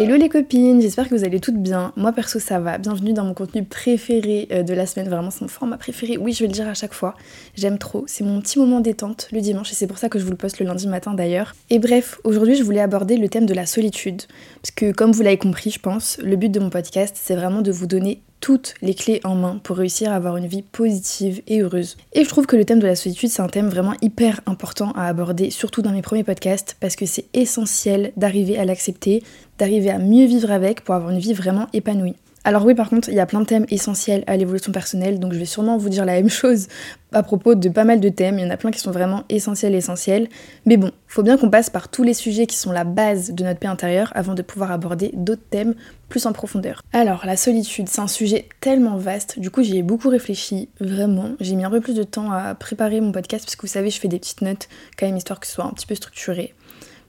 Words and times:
Hello 0.00 0.16
les 0.16 0.30
copines, 0.30 0.80
j'espère 0.80 1.10
que 1.10 1.14
vous 1.14 1.24
allez 1.24 1.40
toutes 1.40 1.58
bien. 1.58 1.92
Moi 1.94 2.12
perso 2.12 2.38
ça 2.38 2.58
va. 2.58 2.78
Bienvenue 2.78 3.12
dans 3.12 3.24
mon 3.24 3.34
contenu 3.34 3.64
préféré 3.64 4.48
euh, 4.50 4.62
de 4.62 4.72
la 4.72 4.86
semaine. 4.86 5.10
Vraiment 5.10 5.30
c'est 5.30 5.42
mon 5.42 5.48
format 5.48 5.76
préféré. 5.76 6.16
Oui 6.16 6.32
je 6.32 6.40
vais 6.40 6.46
le 6.46 6.54
dire 6.54 6.66
à 6.66 6.72
chaque 6.72 6.94
fois. 6.94 7.14
J'aime 7.54 7.76
trop. 7.76 8.04
C'est 8.06 8.24
mon 8.24 8.40
petit 8.40 8.58
moment 8.58 8.80
détente 8.80 9.28
le 9.30 9.42
dimanche 9.42 9.72
et 9.72 9.74
c'est 9.74 9.86
pour 9.86 9.98
ça 9.98 10.08
que 10.08 10.18
je 10.18 10.24
vous 10.24 10.30
le 10.30 10.38
poste 10.38 10.58
le 10.58 10.64
lundi 10.64 10.88
matin 10.88 11.12
d'ailleurs. 11.12 11.54
Et 11.68 11.78
bref, 11.78 12.18
aujourd'hui 12.24 12.54
je 12.54 12.62
voulais 12.62 12.80
aborder 12.80 13.18
le 13.18 13.28
thème 13.28 13.44
de 13.44 13.52
la 13.52 13.66
solitude. 13.66 14.22
Parce 14.62 14.70
que 14.70 14.90
comme 14.90 15.12
vous 15.12 15.20
l'avez 15.20 15.36
compris 15.36 15.70
je 15.70 15.80
pense, 15.80 16.16
le 16.22 16.36
but 16.36 16.50
de 16.50 16.60
mon 16.60 16.70
podcast 16.70 17.14
c'est 17.20 17.36
vraiment 17.36 17.60
de 17.60 17.70
vous 17.70 17.86
donner 17.86 18.22
toutes 18.40 18.74
les 18.82 18.94
clés 18.94 19.20
en 19.24 19.34
main 19.34 19.60
pour 19.62 19.76
réussir 19.76 20.12
à 20.12 20.16
avoir 20.16 20.36
une 20.36 20.46
vie 20.46 20.62
positive 20.62 21.42
et 21.46 21.60
heureuse. 21.60 21.96
Et 22.12 22.24
je 22.24 22.28
trouve 22.28 22.46
que 22.46 22.56
le 22.56 22.64
thème 22.64 22.80
de 22.80 22.86
la 22.86 22.96
solitude, 22.96 23.28
c'est 23.28 23.42
un 23.42 23.48
thème 23.48 23.68
vraiment 23.68 23.94
hyper 24.02 24.40
important 24.46 24.92
à 24.92 25.06
aborder, 25.06 25.50
surtout 25.50 25.82
dans 25.82 25.92
mes 25.92 26.02
premiers 26.02 26.24
podcasts, 26.24 26.76
parce 26.80 26.96
que 26.96 27.06
c'est 27.06 27.26
essentiel 27.34 28.12
d'arriver 28.16 28.58
à 28.58 28.64
l'accepter, 28.64 29.22
d'arriver 29.58 29.90
à 29.90 29.98
mieux 29.98 30.26
vivre 30.26 30.50
avec 30.50 30.82
pour 30.82 30.94
avoir 30.94 31.10
une 31.10 31.18
vie 31.18 31.34
vraiment 31.34 31.66
épanouie. 31.72 32.16
Alors 32.42 32.64
oui, 32.64 32.74
par 32.74 32.88
contre, 32.88 33.10
il 33.10 33.14
y 33.14 33.20
a 33.20 33.26
plein 33.26 33.40
de 33.40 33.44
thèmes 33.44 33.66
essentiels 33.68 34.24
à 34.26 34.36
l'évolution 34.36 34.72
personnelle, 34.72 35.18
donc 35.18 35.34
je 35.34 35.38
vais 35.38 35.44
sûrement 35.44 35.76
vous 35.76 35.90
dire 35.90 36.06
la 36.06 36.14
même 36.14 36.30
chose 36.30 36.68
à 37.12 37.22
propos 37.22 37.54
de 37.54 37.68
pas 37.68 37.84
mal 37.84 38.00
de 38.00 38.08
thèmes. 38.08 38.38
Il 38.38 38.44
y 38.44 38.46
en 38.46 38.50
a 38.50 38.56
plein 38.56 38.70
qui 38.70 38.78
sont 38.78 38.92
vraiment 38.92 39.24
essentiels, 39.28 39.74
essentiels. 39.74 40.28
Mais 40.64 40.78
bon, 40.78 40.90
faut 41.06 41.22
bien 41.22 41.36
qu'on 41.36 41.50
passe 41.50 41.68
par 41.68 41.88
tous 41.88 42.02
les 42.02 42.14
sujets 42.14 42.46
qui 42.46 42.56
sont 42.56 42.72
la 42.72 42.84
base 42.84 43.32
de 43.32 43.44
notre 43.44 43.58
paix 43.58 43.66
intérieure 43.66 44.10
avant 44.14 44.34
de 44.34 44.42
pouvoir 44.42 44.72
aborder 44.72 45.10
d'autres 45.14 45.42
thèmes 45.50 45.74
plus 46.08 46.24
en 46.24 46.32
profondeur. 46.32 46.82
Alors, 46.92 47.26
la 47.26 47.36
solitude, 47.36 47.88
c'est 47.88 48.00
un 48.00 48.08
sujet 48.08 48.48
tellement 48.60 48.96
vaste. 48.96 49.38
Du 49.38 49.50
coup, 49.50 49.62
j'y 49.62 49.76
ai 49.76 49.82
beaucoup 49.82 50.08
réfléchi, 50.08 50.70
vraiment. 50.80 51.32
J'ai 51.40 51.56
mis 51.56 51.64
un 51.64 51.70
peu 51.70 51.80
plus 51.80 51.94
de 51.94 52.04
temps 52.04 52.32
à 52.32 52.54
préparer 52.54 53.00
mon 53.00 53.12
podcast, 53.12 53.44
parce 53.44 53.56
que 53.56 53.62
vous 53.62 53.72
savez, 53.72 53.90
je 53.90 54.00
fais 54.00 54.08
des 54.08 54.18
petites 54.18 54.40
notes 54.40 54.68
quand 54.98 55.06
même, 55.06 55.16
histoire 55.16 55.40
que 55.40 55.46
ce 55.46 55.52
soit 55.52 55.64
un 55.64 55.70
petit 55.70 55.86
peu 55.86 55.94
structuré. 55.94 56.54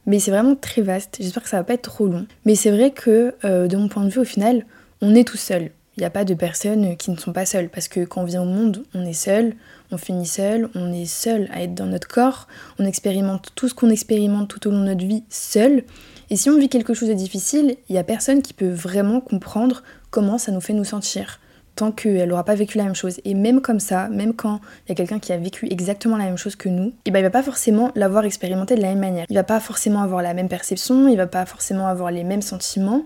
Mais 0.07 0.19
c'est 0.19 0.31
vraiment 0.31 0.55
très 0.55 0.81
vaste. 0.81 1.17
J'espère 1.19 1.43
que 1.43 1.49
ça 1.49 1.57
va 1.57 1.63
pas 1.63 1.75
être 1.75 1.83
trop 1.83 2.07
long. 2.07 2.25
Mais 2.45 2.55
c'est 2.55 2.71
vrai 2.71 2.91
que, 2.91 3.35
euh, 3.45 3.67
de 3.67 3.77
mon 3.77 3.87
point 3.87 4.03
de 4.03 4.09
vue, 4.09 4.19
au 4.19 4.25
final, 4.25 4.65
on 5.01 5.15
est 5.15 5.27
tout 5.27 5.37
seul. 5.37 5.71
Il 5.97 5.99
n'y 5.99 6.05
a 6.05 6.09
pas 6.09 6.23
de 6.23 6.33
personnes 6.33 6.95
qui 6.95 7.11
ne 7.11 7.17
sont 7.17 7.33
pas 7.33 7.45
seules, 7.45 7.69
parce 7.69 7.89
que 7.89 8.05
quand 8.05 8.21
on 8.21 8.25
vient 8.25 8.43
au 8.43 8.45
monde, 8.45 8.83
on 8.93 9.05
est 9.05 9.13
seul, 9.13 9.53
on 9.91 9.97
finit 9.97 10.25
seul, 10.25 10.69
on 10.73 10.93
est 10.93 11.05
seul 11.05 11.49
à 11.51 11.63
être 11.63 11.75
dans 11.75 11.85
notre 11.85 12.07
corps, 12.07 12.47
on 12.79 12.85
expérimente 12.85 13.51
tout 13.55 13.67
ce 13.67 13.73
qu'on 13.73 13.89
expérimente 13.89 14.47
tout 14.47 14.67
au 14.67 14.71
long 14.71 14.79
de 14.79 14.85
notre 14.85 15.05
vie 15.05 15.23
seul. 15.29 15.83
Et 16.29 16.37
si 16.37 16.49
on 16.49 16.57
vit 16.57 16.69
quelque 16.69 16.93
chose 16.93 17.09
de 17.09 17.13
difficile, 17.13 17.75
il 17.89 17.93
n'y 17.93 17.99
a 17.99 18.05
personne 18.05 18.41
qui 18.41 18.53
peut 18.53 18.69
vraiment 18.69 19.19
comprendre 19.19 19.83
comment 20.11 20.37
ça 20.37 20.53
nous 20.53 20.61
fait 20.61 20.71
nous 20.71 20.85
sentir, 20.85 21.41
tant 21.75 21.91
qu'elle 21.91 22.29
n'aura 22.29 22.45
pas 22.45 22.55
vécu 22.55 22.77
la 22.77 22.85
même 22.85 22.95
chose. 22.95 23.19
Et 23.25 23.33
même 23.33 23.59
comme 23.59 23.81
ça, 23.81 24.07
même 24.07 24.33
quand 24.33 24.61
il 24.85 24.89
y 24.89 24.91
a 24.93 24.95
quelqu'un 24.95 25.19
qui 25.19 25.33
a 25.33 25.37
vécu 25.37 25.67
exactement 25.69 26.15
la 26.15 26.23
même 26.23 26.37
chose 26.37 26.55
que 26.55 26.69
nous, 26.69 26.87
et 26.87 26.93
eh 27.07 27.11
ben 27.11 27.19
il 27.19 27.23
va 27.23 27.29
pas 27.31 27.43
forcément 27.43 27.91
l'avoir 27.95 28.23
expérimenté 28.23 28.75
de 28.75 28.81
la 28.81 28.89
même 28.89 28.99
manière. 28.99 29.25
Il 29.29 29.35
va 29.35 29.43
pas 29.43 29.59
forcément 29.59 30.01
avoir 30.01 30.21
la 30.21 30.33
même 30.33 30.47
perception, 30.47 31.09
il 31.09 31.17
va 31.17 31.27
pas 31.27 31.45
forcément 31.45 31.87
avoir 31.87 32.11
les 32.11 32.23
mêmes 32.23 32.41
sentiments. 32.41 33.03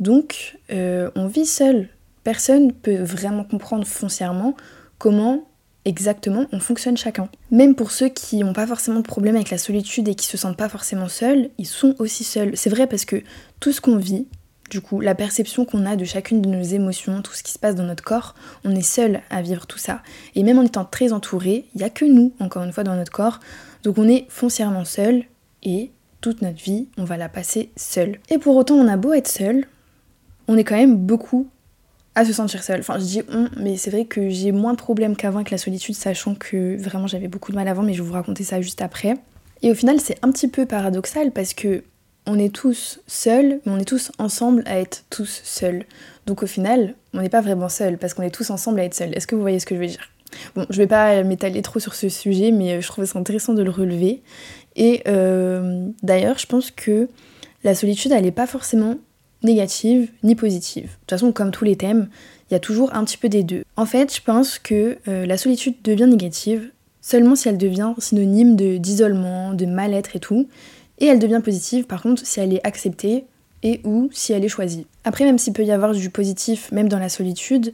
Donc, 0.00 0.58
euh, 0.72 1.10
on 1.14 1.26
vit 1.26 1.46
seul. 1.46 1.88
Personne 2.24 2.72
peut 2.72 3.02
vraiment 3.02 3.44
comprendre 3.44 3.86
foncièrement 3.86 4.56
comment 4.98 5.46
exactement 5.84 6.46
on 6.52 6.60
fonctionne 6.60 6.96
chacun. 6.96 7.28
Même 7.50 7.74
pour 7.74 7.90
ceux 7.90 8.08
qui 8.08 8.38
n'ont 8.38 8.52
pas 8.52 8.66
forcément 8.66 9.00
de 9.00 9.06
problème 9.06 9.36
avec 9.36 9.50
la 9.50 9.58
solitude 9.58 10.08
et 10.08 10.14
qui 10.14 10.26
se 10.26 10.36
sentent 10.36 10.56
pas 10.56 10.68
forcément 10.68 11.08
seuls, 11.08 11.50
ils 11.58 11.66
sont 11.66 11.94
aussi 11.98 12.24
seuls. 12.24 12.56
C'est 12.56 12.70
vrai 12.70 12.86
parce 12.86 13.04
que 13.04 13.22
tout 13.60 13.72
ce 13.72 13.80
qu'on 13.80 13.96
vit, 13.96 14.26
du 14.70 14.80
coup, 14.80 15.00
la 15.00 15.14
perception 15.14 15.64
qu'on 15.64 15.84
a 15.84 15.96
de 15.96 16.04
chacune 16.04 16.42
de 16.42 16.48
nos 16.48 16.62
émotions, 16.62 17.22
tout 17.22 17.32
ce 17.32 17.42
qui 17.42 17.52
se 17.52 17.58
passe 17.58 17.74
dans 17.74 17.84
notre 17.84 18.04
corps, 18.04 18.34
on 18.64 18.74
est 18.74 18.82
seul 18.82 19.20
à 19.30 19.42
vivre 19.42 19.66
tout 19.66 19.78
ça. 19.78 20.02
Et 20.34 20.42
même 20.42 20.58
en 20.58 20.62
étant 20.62 20.84
très 20.84 21.12
entouré, 21.12 21.66
il 21.74 21.78
n'y 21.78 21.84
a 21.84 21.90
que 21.90 22.04
nous, 22.04 22.32
encore 22.40 22.62
une 22.62 22.72
fois, 22.72 22.84
dans 22.84 22.94
notre 22.94 23.12
corps. 23.12 23.40
Donc 23.82 23.98
on 23.98 24.08
est 24.08 24.26
foncièrement 24.28 24.84
seul 24.84 25.24
et 25.62 25.90
toute 26.20 26.42
notre 26.42 26.62
vie, 26.62 26.88
on 26.98 27.04
va 27.04 27.16
la 27.16 27.28
passer 27.28 27.70
seul. 27.76 28.18
Et 28.28 28.38
pour 28.38 28.56
autant, 28.56 28.76
on 28.76 28.88
a 28.88 28.96
beau 28.96 29.12
être 29.12 29.28
seul, 29.28 29.66
on 30.50 30.56
est 30.56 30.64
quand 30.64 30.76
même 30.76 30.96
beaucoup 30.96 31.48
à 32.16 32.24
se 32.24 32.32
sentir 32.32 32.64
seul. 32.64 32.80
Enfin, 32.80 32.98
je 32.98 33.04
dis 33.04 33.22
on, 33.32 33.48
mais 33.56 33.76
c'est 33.76 33.90
vrai 33.90 34.04
que 34.04 34.28
j'ai 34.28 34.50
moins 34.50 34.72
de 34.72 34.78
problèmes 34.78 35.14
qu'avant 35.14 35.36
avec 35.36 35.52
la 35.52 35.58
solitude, 35.58 35.94
sachant 35.94 36.34
que 36.34 36.76
vraiment 36.76 37.06
j'avais 37.06 37.28
beaucoup 37.28 37.52
de 37.52 37.56
mal 37.56 37.68
avant, 37.68 37.84
mais 37.84 37.94
je 37.94 38.02
vais 38.02 38.08
vous 38.08 38.14
raconter 38.14 38.42
ça 38.42 38.60
juste 38.60 38.82
après. 38.82 39.14
Et 39.62 39.70
au 39.70 39.74
final, 39.76 40.00
c'est 40.00 40.16
un 40.22 40.32
petit 40.32 40.48
peu 40.48 40.66
paradoxal 40.66 41.30
parce 41.30 41.54
que 41.54 41.84
on 42.26 42.36
est 42.36 42.52
tous 42.52 43.00
seuls, 43.06 43.60
mais 43.64 43.72
on 43.72 43.78
est 43.78 43.84
tous 43.84 44.10
ensemble 44.18 44.64
à 44.66 44.80
être 44.80 45.04
tous 45.08 45.40
seuls. 45.44 45.84
Donc 46.26 46.42
au 46.42 46.48
final, 46.48 46.96
on 47.14 47.20
n'est 47.20 47.28
pas 47.28 47.42
vraiment 47.42 47.68
seuls 47.68 47.96
parce 47.96 48.12
qu'on 48.14 48.24
est 48.24 48.34
tous 48.34 48.50
ensemble 48.50 48.80
à 48.80 48.84
être 48.84 48.94
seuls. 48.94 49.16
Est-ce 49.16 49.28
que 49.28 49.36
vous 49.36 49.40
voyez 49.42 49.60
ce 49.60 49.66
que 49.66 49.76
je 49.76 49.80
veux 49.80 49.86
dire? 49.86 50.10
Bon, 50.56 50.66
je 50.68 50.78
vais 50.78 50.88
pas 50.88 51.22
m'étaler 51.22 51.62
trop 51.62 51.78
sur 51.78 51.94
ce 51.94 52.08
sujet, 52.08 52.50
mais 52.50 52.82
je 52.82 52.88
trouve 52.88 53.04
ça 53.04 53.20
intéressant 53.20 53.54
de 53.54 53.62
le 53.62 53.70
relever. 53.70 54.20
Et 54.74 55.02
euh, 55.06 55.86
d'ailleurs, 56.02 56.38
je 56.38 56.46
pense 56.46 56.72
que 56.72 57.08
la 57.62 57.76
solitude, 57.76 58.10
elle 58.10 58.24
n'est 58.24 58.32
pas 58.32 58.48
forcément 58.48 58.96
négative 59.42 60.10
ni 60.22 60.34
positive. 60.34 60.84
De 60.84 60.90
toute 61.00 61.10
façon, 61.10 61.32
comme 61.32 61.50
tous 61.50 61.64
les 61.64 61.76
thèmes, 61.76 62.08
il 62.50 62.54
y 62.54 62.56
a 62.56 62.60
toujours 62.60 62.94
un 62.94 63.04
petit 63.04 63.16
peu 63.16 63.28
des 63.28 63.42
deux. 63.42 63.64
En 63.76 63.86
fait, 63.86 64.14
je 64.14 64.20
pense 64.20 64.58
que 64.58 64.98
euh, 65.08 65.26
la 65.26 65.36
solitude 65.36 65.76
devient 65.84 66.06
négative 66.06 66.70
seulement 67.00 67.34
si 67.34 67.48
elle 67.48 67.58
devient 67.58 67.94
synonyme 67.98 68.56
d'isolement, 68.56 69.54
de, 69.54 69.66
mal-être 69.66 70.16
et 70.16 70.20
tout. 70.20 70.48
Et 70.98 71.06
elle 71.06 71.18
devient 71.18 71.40
positive 71.42 71.86
par 71.86 72.02
contre 72.02 72.26
si 72.26 72.40
elle 72.40 72.52
est 72.52 72.66
acceptée 72.66 73.24
et 73.62 73.80
ou 73.84 74.10
si 74.12 74.32
elle 74.32 74.44
est 74.44 74.48
choisie. 74.48 74.86
Après, 75.04 75.24
même 75.24 75.38
s'il 75.38 75.52
peut 75.52 75.64
y 75.64 75.72
avoir 75.72 75.92
du 75.92 76.10
positif, 76.10 76.70
même 76.72 76.88
dans 76.88 76.98
la 76.98 77.08
solitude, 77.08 77.72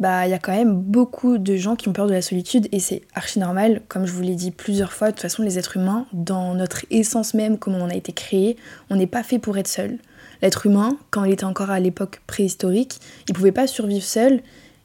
bah 0.00 0.26
il 0.26 0.30
y 0.30 0.34
a 0.34 0.38
quand 0.38 0.52
même 0.52 0.74
beaucoup 0.74 1.38
de 1.38 1.56
gens 1.56 1.76
qui 1.76 1.88
ont 1.88 1.92
peur 1.92 2.06
de 2.06 2.12
la 2.12 2.22
solitude 2.22 2.68
et 2.72 2.80
c'est 2.80 3.02
archi 3.14 3.38
normal, 3.38 3.80
comme 3.88 4.06
je 4.06 4.12
vous 4.12 4.22
l'ai 4.22 4.34
dit 4.34 4.50
plusieurs 4.50 4.92
fois, 4.92 5.08
de 5.08 5.12
toute 5.12 5.22
façon 5.22 5.42
les 5.42 5.58
êtres 5.58 5.76
humains, 5.76 6.06
dans 6.12 6.54
notre 6.54 6.84
essence 6.90 7.34
même, 7.34 7.58
comme 7.58 7.74
on 7.74 7.88
a 7.88 7.94
été 7.94 8.12
créé, 8.12 8.56
on 8.90 8.96
n'est 8.96 9.06
pas 9.06 9.22
fait 9.22 9.38
pour 9.38 9.56
être 9.56 9.68
seul. 9.68 9.98
L'être 10.42 10.66
humain, 10.66 10.96
quand 11.10 11.24
il 11.24 11.32
était 11.32 11.44
encore 11.44 11.70
à 11.70 11.80
l'époque 11.80 12.20
préhistorique, 12.26 13.00
il 13.28 13.34
pouvait 13.34 13.52
pas 13.52 13.66
survivre 13.66 14.04
seul, 14.04 14.40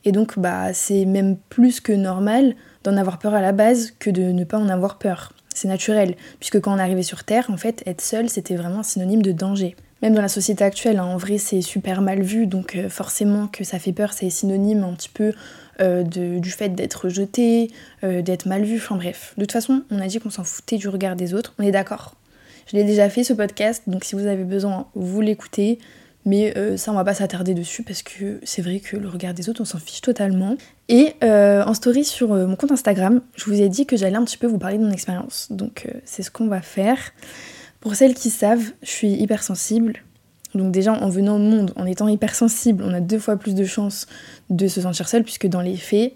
et 0.06 0.12
donc 0.12 0.40
bah 0.40 0.74
c'est 0.74 1.06
même 1.06 1.38
plus 1.50 1.82
que 1.82 1.92
normal 1.92 2.56
d'en 2.84 2.98
avoir 2.98 3.20
peur 3.20 3.34
à 3.34 3.42
la 3.42 3.52
base 3.52 3.92
que 4.00 4.10
de 4.10 4.24
ne 4.24 4.44
pas 4.44 4.58
en 4.58 4.70
avoir 4.70 4.98
peur. 4.98 5.34
C'est 5.54 5.68
naturel, 5.68 6.16
puisque 6.40 6.62
quand 6.62 6.74
on 6.74 6.80
arrivait 6.80 7.04
sur 7.04 7.24
Terre, 7.24 7.50
en 7.50 7.58
fait, 7.58 7.84
être 7.86 8.02
seul, 8.02 8.30
c'était 8.30 8.56
vraiment 8.56 8.84
synonyme 8.84 9.22
de 9.22 9.32
danger. 9.32 9.76
Même 10.02 10.14
dans 10.14 10.22
la 10.22 10.30
société 10.30 10.64
actuelle, 10.64 10.98
hein, 11.00 11.04
en 11.04 11.18
vrai, 11.18 11.38
c'est 11.38 11.62
super 11.62 12.02
mal 12.02 12.22
vu, 12.22 12.48
donc 12.48 12.76
euh, 12.76 12.88
forcément 12.88 13.48
que 13.48 13.66
ça 13.66 13.80
fait 13.80 13.92
peur, 13.92 14.14
c'est 14.14 14.30
synonyme 14.30 14.84
un 14.84 14.94
petit 14.94 15.10
peu 15.10 15.34
euh, 15.82 16.04
du 16.04 16.52
fait 16.52 16.70
d'être 16.70 17.10
jeté, 17.10 17.72
euh, 18.06 18.22
d'être 18.22 18.46
mal 18.46 18.64
vu, 18.64 18.78
enfin 18.78 18.96
bref. 18.96 19.34
De 19.38 19.44
toute 19.44 19.52
façon, 19.52 19.84
on 19.92 20.00
a 20.00 20.08
dit 20.08 20.20
qu'on 20.20 20.30
s'en 20.30 20.46
foutait 20.46 20.78
du 20.78 20.88
regard 20.88 21.18
des 21.18 21.34
autres, 21.34 21.54
on 21.60 21.64
est 21.64 21.72
d'accord. 21.72 22.16
Je 22.70 22.76
l'ai 22.76 22.84
déjà 22.84 23.10
fait 23.10 23.24
ce 23.24 23.34
podcast, 23.34 23.84
donc 23.88 24.04
si 24.04 24.14
vous 24.14 24.28
avez 24.28 24.44
besoin, 24.44 24.88
vous 24.94 25.22
l'écoutez. 25.22 25.80
Mais 26.26 26.56
euh, 26.56 26.78
ça, 26.78 26.92
on 26.92 26.96
va 26.96 27.04
pas 27.04 27.16
s'attarder 27.16 27.56
dessus 27.56 27.82
parce 27.82 28.04
que 28.04 28.40
c'est 28.44 28.62
vrai 28.62 28.80
que 28.80 28.96
le 28.96 29.08
regard 29.08 29.34
des 29.34 29.50
autres, 29.50 29.62
on 29.62 29.66
s'en 29.66 29.80
fiche 29.80 30.02
totalement. 30.02 30.56
Et 30.88 31.14
euh, 31.24 31.64
en 31.64 31.74
story 31.74 32.04
sur 32.04 32.34
euh, 32.34 32.46
mon 32.46 32.56
compte 32.56 32.72
Instagram, 32.72 33.22
je 33.36 33.46
vous 33.46 33.60
ai 33.60 33.70
dit 33.70 33.88
que 33.88 33.98
j'allais 33.98 34.18
un 34.18 34.24
petit 34.24 34.38
peu 34.38 34.46
vous 34.46 34.60
parler 34.60 34.78
de 34.78 34.84
mon 34.84 34.92
expérience. 34.92 35.48
Donc 35.50 35.88
c'est 36.06 36.22
ce 36.22 36.30
qu'on 36.30 36.48
va 36.48 36.62
faire. 36.62 37.00
Pour 37.80 37.96
celles 37.96 38.14
qui 38.14 38.30
savent, 38.30 38.72
je 38.84 38.90
suis 38.90 39.14
hypersensible. 39.14 40.04
Donc 40.54 40.72
déjà, 40.72 40.94
en 40.94 41.10
venant 41.10 41.38
au 41.38 41.40
monde, 41.40 41.74
en 41.76 41.88
étant 41.88 42.08
hypersensible, 42.08 42.84
on 42.86 42.94
a 42.94 43.00
deux 43.00 43.20
fois 43.20 43.38
plus 43.38 43.56
de 43.56 43.64
chances 43.66 44.06
de 44.52 44.68
se 44.68 44.82
sentir 44.82 45.10
seul 45.10 45.24
puisque 45.24 45.48
dans 45.48 45.62
les 45.62 45.78
faits, 45.78 46.14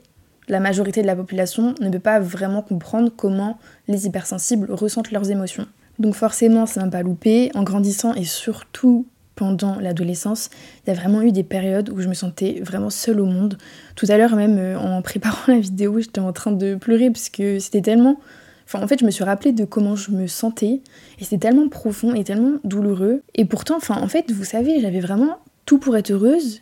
la 0.48 0.60
majorité 0.60 1.02
de 1.02 1.08
la 1.08 1.16
population 1.16 1.74
ne 1.80 1.90
peut 1.90 2.00
pas 2.00 2.20
vraiment 2.20 2.62
comprendre 2.62 3.12
comment 3.16 3.58
les 3.88 4.06
hypersensibles 4.06 4.72
ressentent 4.72 5.12
leurs 5.12 5.32
émotions. 5.32 5.66
Donc 6.04 6.16
forcément, 6.16 6.66
ça 6.66 6.84
m'a 6.84 6.92
pas 6.92 7.02
loupé. 7.02 7.50
En 7.56 7.64
grandissant 7.64 8.14
et 8.14 8.26
surtout 8.26 9.08
pendant 9.36 9.80
l'adolescence, 9.80 10.50
il 10.86 10.90
y 10.90 10.92
a 10.92 11.00
vraiment 11.00 11.22
eu 11.22 11.32
des 11.32 11.44
périodes 11.44 11.90
où 11.90 12.02
je 12.02 12.10
me 12.10 12.14
sentais 12.14 12.60
vraiment 12.62 12.90
seule 12.90 13.22
au 13.22 13.26
monde. 13.26 13.58
Tout 13.96 14.06
à 14.10 14.18
l'heure 14.18 14.36
même, 14.36 14.58
euh, 14.60 14.78
en 14.78 15.02
préparant 15.02 15.54
la 15.54 15.60
vidéo, 15.60 16.02
j'étais 16.02 16.20
en 16.20 16.34
train 16.34 16.52
de 16.52 16.76
pleurer 16.76 17.10
parce 17.10 17.30
que 17.30 17.58
c'était 17.58 17.82
tellement... 17.82 18.20
Enfin, 18.66 18.84
en 18.84 18.88
fait, 18.88 19.00
je 19.00 19.06
me 19.06 19.12
suis 19.12 19.24
rappelé 19.24 19.54
de 19.54 19.64
comment 19.64 19.96
je 19.96 20.12
me 20.12 20.28
sentais 20.28 20.82
et 21.20 21.24
c'était 21.24 21.48
tellement 21.48 21.70
profond 21.70 22.14
et 22.14 22.26
tellement 22.26 22.58
douloureux. 22.66 23.22
Et 23.34 23.46
pourtant, 23.46 23.78
en 23.88 24.08
fait, 24.08 24.30
vous 24.32 24.44
savez, 24.44 24.82
j'avais 24.82 25.00
vraiment 25.00 25.38
tout 25.66 25.80
pour 25.80 25.96
être 25.96 26.12
heureuse 26.12 26.62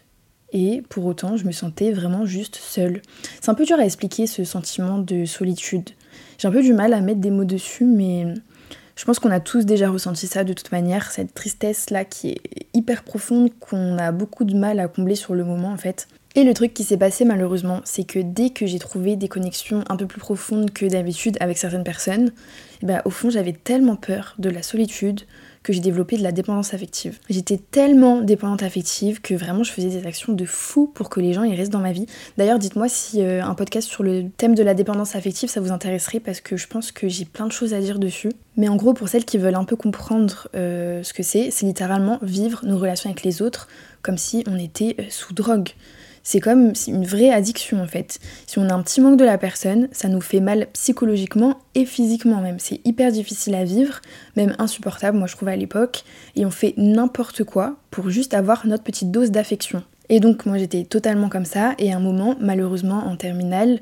et 0.54 0.84
pour 0.90 1.06
autant, 1.06 1.36
je 1.36 1.46
me 1.46 1.52
sentais 1.52 1.92
vraiment 1.92 2.26
juste 2.26 2.58
seule. 2.58 3.02
C'est 3.40 3.50
un 3.50 3.56
peu 3.56 3.66
dur 3.66 3.80
à 3.80 3.86
expliquer 3.86 4.28
ce 4.28 4.44
sentiment 4.44 5.00
de 5.00 5.26
solitude. 5.26 5.90
J'ai 6.38 6.48
un 6.48 6.52
peu 6.52 6.62
du 6.62 6.74
mal 6.74 6.94
à 6.94 7.02
mettre 7.02 7.22
des 7.22 7.32
mots 7.32 7.46
dessus, 7.46 7.86
mais 7.86 8.26
je 9.02 9.06
pense 9.08 9.18
qu'on 9.18 9.32
a 9.32 9.40
tous 9.40 9.66
déjà 9.66 9.90
ressenti 9.90 10.28
ça 10.28 10.44
de 10.44 10.54
toute 10.54 10.72
manière, 10.72 11.10
cette 11.10 11.34
tristesse-là 11.34 12.06
qui 12.06 12.34
est 12.34 12.68
hyper 12.76 13.02
profonde, 13.02 13.50
qu'on 13.60 13.98
a 13.98 14.12
beaucoup 14.12 14.44
de 14.44 14.56
mal 14.56 14.80
à 14.80 14.88
combler 14.88 15.16
sur 15.16 15.34
le 15.34 15.44
moment 15.44 15.70
en 15.70 15.78
fait. 15.78 16.08
Et 16.36 16.44
le 16.44 16.54
truc 16.54 16.76
qui 16.76 16.84
s'est 16.84 16.98
passé 16.98 17.26
malheureusement, 17.26 17.82
c'est 17.84 18.04
que 18.04 18.20
dès 18.20 18.52
que 18.52 18.68
j'ai 18.68 18.78
trouvé 18.78 19.16
des 19.16 19.28
connexions 19.28 19.84
un 19.90 19.98
peu 19.98 20.06
plus 20.06 20.20
profondes 20.20 20.70
que 20.70 20.86
d'habitude 20.86 21.36
avec 21.40 21.58
certaines 21.58 21.84
personnes, 21.84 22.32
eh 22.84 22.86
ben, 22.86 23.02
au 23.04 23.10
fond 23.10 23.32
j'avais 23.32 23.54
tellement 23.54 23.96
peur 23.96 24.36
de 24.38 24.52
la 24.52 24.62
solitude 24.62 25.22
que 25.64 25.74
j'ai 25.74 25.80
développé 25.80 26.18
de 26.18 26.24
la 26.24 26.32
dépendance 26.32 26.74
affective. 26.74 27.20
J'étais 27.30 27.58
tellement 27.58 28.22
dépendante 28.22 28.64
affective 28.64 29.22
que 29.22 29.34
vraiment 29.34 29.64
je 29.64 29.72
faisais 29.72 29.90
des 29.90 30.08
actions 30.08 30.34
de 30.34 30.46
fou 30.46 30.88
pour 30.88 31.10
que 31.10 31.20
les 31.20 31.34
gens 31.34 31.44
y 31.44 31.56
restent 31.56 31.72
dans 31.72 31.80
ma 31.80 31.92
vie. 31.92 32.08
D'ailleurs, 32.38 32.60
dites-moi 32.60 32.90
si 32.90 33.22
euh, 33.22 33.44
un 33.44 33.54
podcast 33.54 33.88
sur 33.88 34.04
le 34.04 34.30
thème 34.30 34.56
de 34.56 34.64
la 34.64 34.74
dépendance 34.74 35.16
affective 35.16 35.50
ça 35.50 35.62
vous 35.62 35.72
intéresserait 35.72 36.20
parce 36.20 36.42
que 36.42 36.58
je 36.58 36.68
pense 36.68 36.92
que 36.92 37.08
j'ai 37.08 37.26
plein 37.26 37.46
de 37.46 37.52
choses 37.52 37.74
à 37.74 37.80
dire 37.80 38.00
dessus. 38.00 38.32
Mais 38.58 38.68
en 38.68 38.76
gros, 38.76 38.94
pour 38.94 39.08
celles 39.08 39.26
qui 39.26 39.38
veulent 39.38 39.56
un 39.56 39.64
peu 39.64 39.76
comprendre 39.76 40.48
euh, 40.56 41.04
ce 41.04 41.14
que 41.14 41.24
c'est, 41.24 41.52
c'est 41.52 41.66
littéralement 41.66 42.20
vivre 42.22 42.62
nos 42.66 42.78
relations 42.78 43.10
avec 43.10 43.24
les 43.24 43.42
autres 43.42 43.68
comme 44.02 44.18
si 44.18 44.44
on 44.48 44.58
était 44.58 44.96
euh, 45.00 45.04
sous 45.10 45.34
drogue. 45.34 45.70
C'est 46.24 46.40
comme 46.40 46.74
une 46.88 47.06
vraie 47.06 47.32
addiction 47.32 47.82
en 47.82 47.88
fait. 47.88 48.20
Si 48.48 48.60
on 48.60 48.70
a 48.70 48.74
un 48.74 48.82
petit 48.82 49.02
manque 49.02 49.18
de 49.18 49.26
la 49.26 49.38
personne, 49.38 49.88
ça 49.92 50.08
nous 50.08 50.22
fait 50.22 50.40
mal 50.40 50.68
psychologiquement 50.74 51.60
et 51.76 51.86
physiquement 51.86 52.42
même. 52.42 52.60
C'est 52.60 52.82
hyper 52.86 53.12
difficile 53.12 53.56
à 53.56 53.64
vivre, 53.64 54.02
même 54.36 54.56
insupportable, 54.60 55.18
moi 55.18 55.28
je 55.28 55.36
trouve 55.36 55.50
à 55.50 55.56
l'époque. 55.56 56.04
Et 56.36 56.46
on 56.46 56.52
fait 56.52 56.74
n'importe 56.78 57.44
quoi 57.44 57.78
pour 57.90 58.10
juste 58.10 58.34
avoir 58.34 58.68
notre 58.68 58.84
petite 58.84 59.12
dose 59.12 59.32
d'affection. 59.32 59.84
Et 60.10 60.20
donc 60.20 60.46
moi 60.46 60.58
j'étais 60.58 60.84
totalement 60.84 61.30
comme 61.30 61.46
ça. 61.46 61.74
Et 61.80 61.92
à 61.92 61.98
un 61.98 62.02
moment, 62.02 62.36
malheureusement 62.40 63.08
en 63.08 63.16
terminale, 63.16 63.80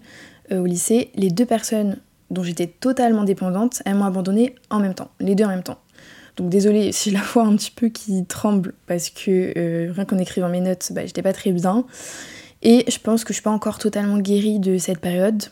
euh, 0.52 0.60
au 0.60 0.66
lycée, 0.66 1.12
les 1.16 1.30
deux 1.30 1.46
personnes 1.46 1.98
dont 2.30 2.44
j'étais 2.44 2.68
totalement 2.68 3.24
dépendante, 3.24 3.82
elles 3.86 3.96
m'ont 3.96 4.06
abandonné 4.06 4.56
en 4.70 4.80
même 4.80 4.94
temps. 4.94 5.10
Les 5.20 5.36
deux 5.36 5.46
en 5.46 5.50
même 5.50 5.64
temps. 5.64 5.80
Donc 6.40 6.50
désolée 6.50 6.94
si 6.94 7.12
la 7.12 7.20
voix 7.20 7.44
un 7.44 7.56
petit 7.58 7.72
peu 7.72 7.90
qui 7.90 8.26
tremble 8.26 8.74
parce 8.88 9.10
que 9.10 9.54
euh, 9.58 9.92
rien 9.92 10.06
qu'en 10.06 10.18
écrivant 10.18 10.48
mes 10.48 10.62
notes, 10.62 10.94
bah, 10.94 11.06
j'étais 11.06 11.22
pas 11.22 11.34
très 11.34 11.52
bien. 11.52 11.84
Et 12.62 12.86
je 12.90 12.98
pense 12.98 13.26
que 13.26 13.34
je 13.34 13.36
suis 13.36 13.44
pas 13.44 13.52
encore 13.52 13.78
totalement 13.78 14.18
guérie 14.18 14.60
de 14.60 14.78
cette 14.78 15.00
période. 15.00 15.44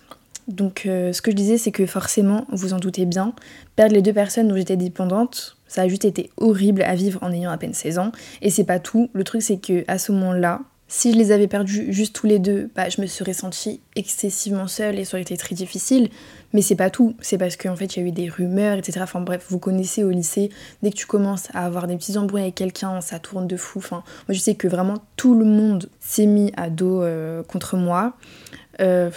Donc 0.47 0.83
euh, 0.85 1.11
ce 1.11 1.21
que 1.21 1.31
je 1.31 1.35
disais 1.35 1.57
c'est 1.57 1.73
que 1.73 1.85
forcément, 1.85 2.45
vous 2.53 2.73
en 2.73 2.79
doutez 2.79 3.05
bien, 3.05 3.33
perdre 3.75 3.95
les 3.95 4.01
deux 4.01 4.13
personnes 4.13 4.47
dont 4.47 4.55
j'étais 4.55 4.77
dépendante, 4.77 5.57
ça 5.67 5.81
a 5.81 5.87
juste 5.89 6.05
été 6.05 6.29
horrible 6.37 6.83
à 6.83 6.95
vivre 6.95 7.21
en 7.21 7.33
ayant 7.33 7.51
à 7.51 7.57
peine 7.57 7.73
16 7.73 7.99
ans. 7.99 8.13
Et 8.41 8.49
c'est 8.49 8.63
pas 8.63 8.79
tout. 8.79 9.09
Le 9.11 9.25
truc 9.25 9.41
c'est 9.41 9.57
que 9.57 9.83
à 9.89 9.97
ce 9.97 10.13
moment-là, 10.13 10.61
si 10.87 11.11
je 11.11 11.17
les 11.17 11.31
avais 11.31 11.47
perdus 11.47 11.91
juste 11.91 12.15
tous 12.15 12.27
les 12.27 12.39
deux, 12.39 12.69
bah, 12.75 12.87
je 12.87 13.01
me 13.01 13.07
serais 13.07 13.33
sentie 13.33 13.81
excessivement 13.95 14.67
seule 14.67 14.97
et 14.97 15.05
ça 15.05 15.17
aurait 15.17 15.21
été 15.21 15.35
très 15.35 15.53
difficile. 15.53 16.09
Mais 16.53 16.61
c'est 16.61 16.75
pas 16.75 16.89
tout, 16.89 17.15
c'est 17.19 17.37
parce 17.37 17.57
qu'en 17.57 17.75
fait 17.75 17.95
il 17.95 17.99
y 18.01 18.05
a 18.05 18.07
eu 18.07 18.11
des 18.11 18.29
rumeurs, 18.29 18.77
etc. 18.77 19.01
Enfin 19.03 19.19
bref, 19.19 19.45
vous 19.49 19.59
connaissez 19.59 20.03
au 20.05 20.11
lycée, 20.11 20.49
dès 20.81 20.91
que 20.91 20.95
tu 20.95 21.05
commences 21.05 21.49
à 21.53 21.65
avoir 21.65 21.87
des 21.87 21.97
petits 21.97 22.17
embrouilles 22.17 22.43
avec 22.43 22.55
quelqu'un, 22.55 23.01
ça 23.01 23.19
tourne 23.19 23.47
de 23.47 23.57
fou. 23.57 23.79
Enfin, 23.79 24.03
moi 24.27 24.33
je 24.33 24.39
sais 24.39 24.55
que 24.55 24.69
vraiment 24.69 25.03
tout 25.17 25.37
le 25.37 25.43
monde 25.43 25.89
s'est 25.99 26.25
mis 26.25 26.53
à 26.55 26.69
dos 26.69 27.01
euh, 27.01 27.43
contre 27.43 27.75
moi. 27.75 28.13
Euh, 28.79 29.09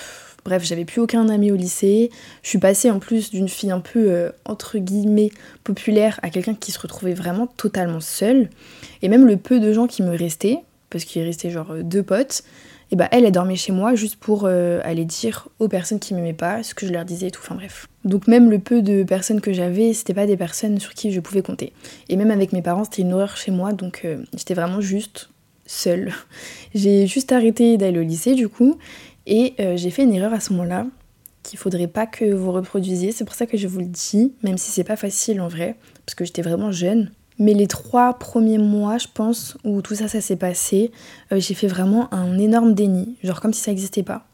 bref, 0.44 0.64
j'avais 0.64 0.84
plus 0.84 1.00
aucun 1.00 1.28
ami 1.28 1.52
au 1.52 1.56
lycée. 1.56 2.10
Je 2.42 2.48
suis 2.48 2.58
passée 2.58 2.90
en 2.90 2.98
plus 2.98 3.30
d'une 3.30 3.48
fille 3.48 3.70
un 3.70 3.80
peu 3.80 4.10
euh, 4.10 4.30
entre 4.44 4.78
guillemets 4.78 5.30
populaire 5.62 6.18
à 6.22 6.30
quelqu'un 6.30 6.54
qui 6.54 6.72
se 6.72 6.80
retrouvait 6.80 7.14
vraiment 7.14 7.46
totalement 7.46 8.00
seule. 8.00 8.50
Et 9.02 9.08
même 9.08 9.24
le 9.24 9.36
peu 9.36 9.60
de 9.60 9.72
gens 9.72 9.86
qui 9.86 10.02
me 10.02 10.16
restaient, 10.16 10.58
parce 10.90 11.04
qu'il 11.04 11.22
restait 11.22 11.50
genre 11.50 11.74
deux 11.82 12.02
potes, 12.02 12.42
et 12.92 12.96
bah 12.96 13.08
elle, 13.12 13.24
elle 13.24 13.32
dormait 13.32 13.56
chez 13.56 13.72
moi 13.72 13.94
juste 13.94 14.16
pour 14.16 14.44
euh, 14.44 14.80
aller 14.82 15.04
dire 15.04 15.48
aux 15.60 15.68
personnes 15.68 16.00
qui 16.00 16.12
m'aimaient 16.12 16.32
pas 16.32 16.62
ce 16.64 16.74
que 16.74 16.86
je 16.86 16.92
leur 16.92 17.04
disais 17.04 17.28
et 17.28 17.30
tout, 17.30 17.40
enfin 17.42 17.54
bref. 17.54 17.86
Donc 18.04 18.26
même 18.26 18.50
le 18.50 18.58
peu 18.58 18.82
de 18.82 19.04
personnes 19.04 19.40
que 19.40 19.52
j'avais, 19.52 19.92
c'était 19.92 20.14
pas 20.14 20.26
des 20.26 20.36
personnes 20.36 20.80
sur 20.80 20.94
qui 20.94 21.12
je 21.12 21.20
pouvais 21.20 21.42
compter. 21.42 21.72
Et 22.08 22.16
même 22.16 22.32
avec 22.32 22.52
mes 22.52 22.62
parents, 22.62 22.84
c'était 22.84 23.02
une 23.02 23.12
horreur 23.12 23.36
chez 23.36 23.52
moi, 23.52 23.72
donc 23.72 24.02
euh, 24.04 24.24
j'étais 24.36 24.54
vraiment 24.54 24.80
juste 24.80 25.30
seule. 25.66 26.12
J'ai 26.74 27.06
juste 27.06 27.30
arrêté 27.30 27.76
d'aller 27.76 28.00
au 28.00 28.02
lycée 28.02 28.34
du 28.34 28.48
coup, 28.48 28.76
et 29.26 29.54
euh, 29.60 29.76
j'ai 29.76 29.90
fait 29.90 30.02
une 30.02 30.14
erreur 30.14 30.32
à 30.32 30.40
ce 30.40 30.52
moment-là 30.52 30.86
qu'il 31.42 31.58
faudrait 31.58 31.86
pas 31.86 32.06
que 32.06 32.24
vous 32.32 32.52
reproduisiez, 32.52 33.12
c'est 33.12 33.24
pour 33.24 33.34
ça 33.34 33.46
que 33.46 33.56
je 33.56 33.66
vous 33.66 33.78
le 33.78 33.86
dis, 33.86 34.34
même 34.42 34.58
si 34.58 34.70
c'est 34.70 34.84
pas 34.84 34.96
facile 34.96 35.40
en 35.40 35.48
vrai, 35.48 35.76
parce 36.04 36.14
que 36.14 36.24
j'étais 36.24 36.42
vraiment 36.42 36.70
jeune. 36.70 37.10
Mais 37.40 37.54
les 37.54 37.66
trois 37.66 38.14
premiers 38.18 38.58
mois, 38.58 38.98
je 38.98 39.06
pense, 39.12 39.56
où 39.64 39.80
tout 39.80 39.94
ça, 39.94 40.06
ça 40.06 40.20
s'est 40.20 40.36
passé, 40.36 40.92
euh, 41.32 41.40
j'ai 41.40 41.54
fait 41.54 41.66
vraiment 41.66 42.12
un 42.14 42.38
énorme 42.38 42.74
déni, 42.74 43.16
genre 43.24 43.40
comme 43.40 43.54
si 43.54 43.62
ça 43.62 43.70
n'existait 43.70 44.02
pas. 44.02 44.26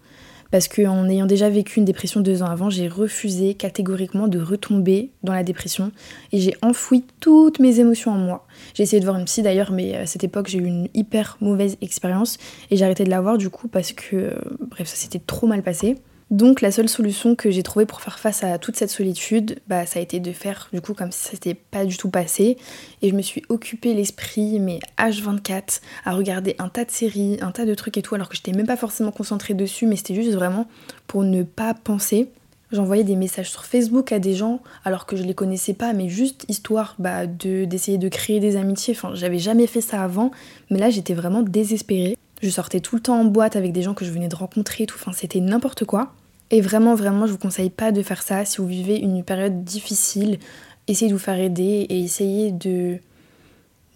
Parce 0.50 0.68
qu'en 0.68 1.08
ayant 1.08 1.26
déjà 1.26 1.48
vécu 1.48 1.78
une 1.78 1.84
dépression 1.84 2.20
deux 2.20 2.42
ans 2.42 2.46
avant, 2.46 2.68
j'ai 2.68 2.88
refusé 2.88 3.54
catégoriquement 3.54 4.28
de 4.28 4.40
retomber 4.40 5.10
dans 5.22 5.32
la 5.32 5.42
dépression 5.42 5.92
et 6.32 6.38
j'ai 6.38 6.54
enfoui 6.62 7.04
toutes 7.20 7.58
mes 7.58 7.80
émotions 7.80 8.12
en 8.12 8.18
moi. 8.18 8.46
J'ai 8.74 8.84
essayé 8.84 9.00
de 9.00 9.04
voir 9.04 9.18
une 9.18 9.24
psy 9.24 9.42
d'ailleurs, 9.42 9.72
mais 9.72 9.96
à 9.96 10.06
cette 10.06 10.24
époque 10.24 10.48
j'ai 10.48 10.58
eu 10.58 10.66
une 10.66 10.88
hyper 10.94 11.36
mauvaise 11.40 11.76
expérience 11.82 12.38
et 12.70 12.76
j'ai 12.76 12.84
arrêté 12.84 13.04
de 13.04 13.10
la 13.10 13.20
voir 13.20 13.38
du 13.38 13.50
coup 13.50 13.68
parce 13.68 13.92
que, 13.92 14.16
euh, 14.16 14.34
bref, 14.60 14.86
ça 14.88 14.96
s'était 14.96 15.18
trop 15.18 15.46
mal 15.46 15.62
passé. 15.62 15.96
Donc 16.30 16.60
la 16.60 16.72
seule 16.72 16.88
solution 16.88 17.36
que 17.36 17.52
j'ai 17.52 17.62
trouvée 17.62 17.86
pour 17.86 18.00
faire 18.00 18.18
face 18.18 18.42
à 18.42 18.58
toute 18.58 18.74
cette 18.76 18.90
solitude, 18.90 19.60
bah, 19.68 19.86
ça 19.86 20.00
a 20.00 20.02
été 20.02 20.18
de 20.18 20.32
faire 20.32 20.68
du 20.72 20.80
coup 20.80 20.92
comme 20.92 21.12
si 21.12 21.20
ça 21.20 21.30
s'était 21.30 21.54
pas 21.54 21.84
du 21.84 21.96
tout 21.96 22.10
passé. 22.10 22.56
Et 23.00 23.10
je 23.10 23.14
me 23.14 23.22
suis 23.22 23.42
occupée 23.48 23.94
l'esprit, 23.94 24.58
mais 24.58 24.80
H24, 24.98 25.80
à 26.04 26.14
regarder 26.14 26.56
un 26.58 26.68
tas 26.68 26.84
de 26.84 26.90
séries, 26.90 27.38
un 27.42 27.52
tas 27.52 27.64
de 27.64 27.74
trucs 27.74 27.96
et 27.96 28.02
tout, 28.02 28.16
alors 28.16 28.28
que 28.28 28.34
j'étais 28.34 28.50
même 28.52 28.66
pas 28.66 28.76
forcément 28.76 29.12
concentrée 29.12 29.54
dessus, 29.54 29.86
mais 29.86 29.94
c'était 29.94 30.16
juste 30.16 30.32
vraiment 30.32 30.66
pour 31.06 31.22
ne 31.22 31.44
pas 31.44 31.74
penser. 31.74 32.28
J'envoyais 32.72 33.04
des 33.04 33.14
messages 33.14 33.50
sur 33.50 33.64
Facebook 33.64 34.10
à 34.10 34.18
des 34.18 34.34
gens 34.34 34.60
alors 34.84 35.06
que 35.06 35.14
je 35.14 35.22
les 35.22 35.34
connaissais 35.34 35.74
pas, 35.74 35.92
mais 35.92 36.08
juste 36.08 36.44
histoire 36.48 36.96
bah, 36.98 37.26
d'essayer 37.26 37.98
de 37.98 38.08
créer 38.08 38.40
des 38.40 38.56
amitiés. 38.56 38.94
Enfin, 38.96 39.14
j'avais 39.14 39.38
jamais 39.38 39.68
fait 39.68 39.80
ça 39.80 40.02
avant, 40.02 40.32
mais 40.70 40.80
là 40.80 40.90
j'étais 40.90 41.14
vraiment 41.14 41.42
désespérée. 41.42 42.16
Je 42.42 42.50
sortais 42.50 42.80
tout 42.80 42.96
le 42.96 43.02
temps 43.02 43.20
en 43.20 43.24
boîte 43.24 43.56
avec 43.56 43.72
des 43.72 43.82
gens 43.82 43.94
que 43.94 44.04
je 44.04 44.10
venais 44.10 44.28
de 44.28 44.36
rencontrer, 44.36 44.86
tout. 44.86 44.96
Enfin, 45.00 45.12
c'était 45.12 45.40
n'importe 45.40 45.84
quoi. 45.84 46.12
Et 46.50 46.60
vraiment, 46.60 46.94
vraiment, 46.94 47.26
je 47.26 47.32
vous 47.32 47.38
conseille 47.38 47.70
pas 47.70 47.92
de 47.92 48.02
faire 48.02 48.22
ça 48.22 48.44
si 48.44 48.58
vous 48.58 48.66
vivez 48.66 48.98
une 48.98 49.24
période 49.24 49.64
difficile. 49.64 50.38
Essayez 50.86 51.10
de 51.10 51.16
vous 51.16 51.22
faire 51.22 51.38
aider 51.38 51.86
et 51.88 52.00
essayez 52.00 52.52
de 52.52 52.98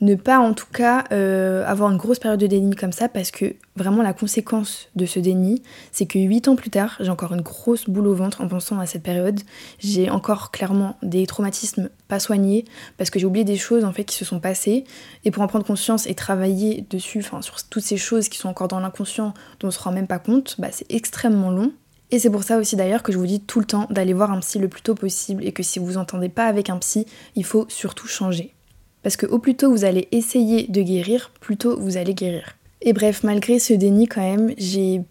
ne 0.00 0.14
pas 0.14 0.38
en 0.38 0.55
tout 0.55 0.67
cas 0.73 1.05
euh, 1.12 1.64
avoir 1.67 1.91
une 1.91 1.99
grosse 1.99 2.19
période 2.19 2.41
de 2.41 2.47
déni 2.47 2.75
comme 2.75 2.93
ça 2.93 3.08
parce 3.08 3.31
que 3.31 3.55
vraiment 3.76 4.02
la 4.02 4.12
conséquence 4.12 4.88
de 4.97 5.05
ce 5.05 5.20
déni 5.20 5.62
c'est 5.93 6.06
que 6.06 6.19
8 6.19 6.49
ans 6.49 6.56
plus 6.56 6.70
tard 6.70 6.97
j'ai 7.00 7.11
encore 7.11 7.35
une 7.35 7.43
grosse 7.43 7.88
boule 7.88 8.06
au 8.06 8.14
ventre 8.14 8.41
en 8.41 8.49
pensant 8.49 8.79
à 8.79 8.87
cette 8.87 9.02
période. 9.02 9.41
J'ai 9.79 10.11
encore 10.11 10.50
clairement 10.50 10.97
des 11.02 11.26
traumatismes 11.26 11.91
pas 12.08 12.19
soignés 12.19 12.64
parce 12.97 13.11
que 13.11 13.19
j'ai 13.19 13.26
oublié 13.26 13.44
des 13.44 13.56
choses 13.56 13.85
en 13.85 13.93
fait 13.93 14.05
qui 14.05 14.17
se 14.17 14.25
sont 14.25 14.41
passées. 14.41 14.85
Et 15.25 15.31
pour 15.31 15.43
en 15.43 15.49
prendre 15.49 15.67
conscience 15.67 16.06
et 16.06 16.14
travailler 16.14 16.87
dessus 16.88 17.19
enfin 17.19 17.43
sur 17.43 17.62
toutes 17.64 17.82
ces 17.82 17.97
choses 17.97 18.29
qui 18.29 18.38
sont 18.38 18.49
encore 18.49 18.69
dans 18.69 18.81
l'inconscient 18.81 19.35
dont 19.61 19.69
on 19.69 19.70
se 19.70 19.79
rend 19.79 19.93
même 19.93 20.06
pas 20.06 20.19
compte 20.19 20.56
bah, 20.58 20.69
c'est 20.70 20.91
extrêmement 20.91 21.50
long. 21.50 21.73
Et 22.12 22.19
c'est 22.19 22.31
pour 22.31 22.43
ça 22.43 22.58
aussi 22.58 22.75
d'ailleurs 22.75 23.02
que 23.02 23.12
je 23.12 23.19
vous 23.19 23.26
dis 23.26 23.41
tout 23.41 23.61
le 23.61 23.67
temps 23.67 23.87
d'aller 23.91 24.14
voir 24.14 24.32
un 24.32 24.41
psy 24.41 24.58
le 24.58 24.69
plus 24.69 24.82
tôt 24.82 24.94
possible 24.94 25.44
et 25.44 25.52
que 25.52 25.62
si 25.62 25.79
vous 25.79 25.97
entendez 25.97 26.29
pas 26.29 26.47
avec 26.47 26.69
un 26.69 26.79
psy, 26.79 27.06
il 27.37 27.44
faut 27.44 27.67
surtout 27.69 28.08
changer. 28.08 28.55
Parce 29.02 29.17
que 29.17 29.26
au 29.26 29.38
plus 29.38 29.55
tôt 29.55 29.70
vous 29.70 29.85
allez 29.85 30.08
essayer 30.12 30.67
de 30.69 30.82
guérir, 30.82 31.31
plus 31.41 31.56
tôt 31.56 31.79
vous 31.79 31.97
allez 31.97 32.14
guérir. 32.14 32.56
Et 32.82 32.93
bref, 32.93 33.23
malgré 33.25 33.58
ce 33.58 33.75
déni 33.75 34.06
quand 34.06 34.23
même, 34.23 34.55
j'ai 34.56 35.02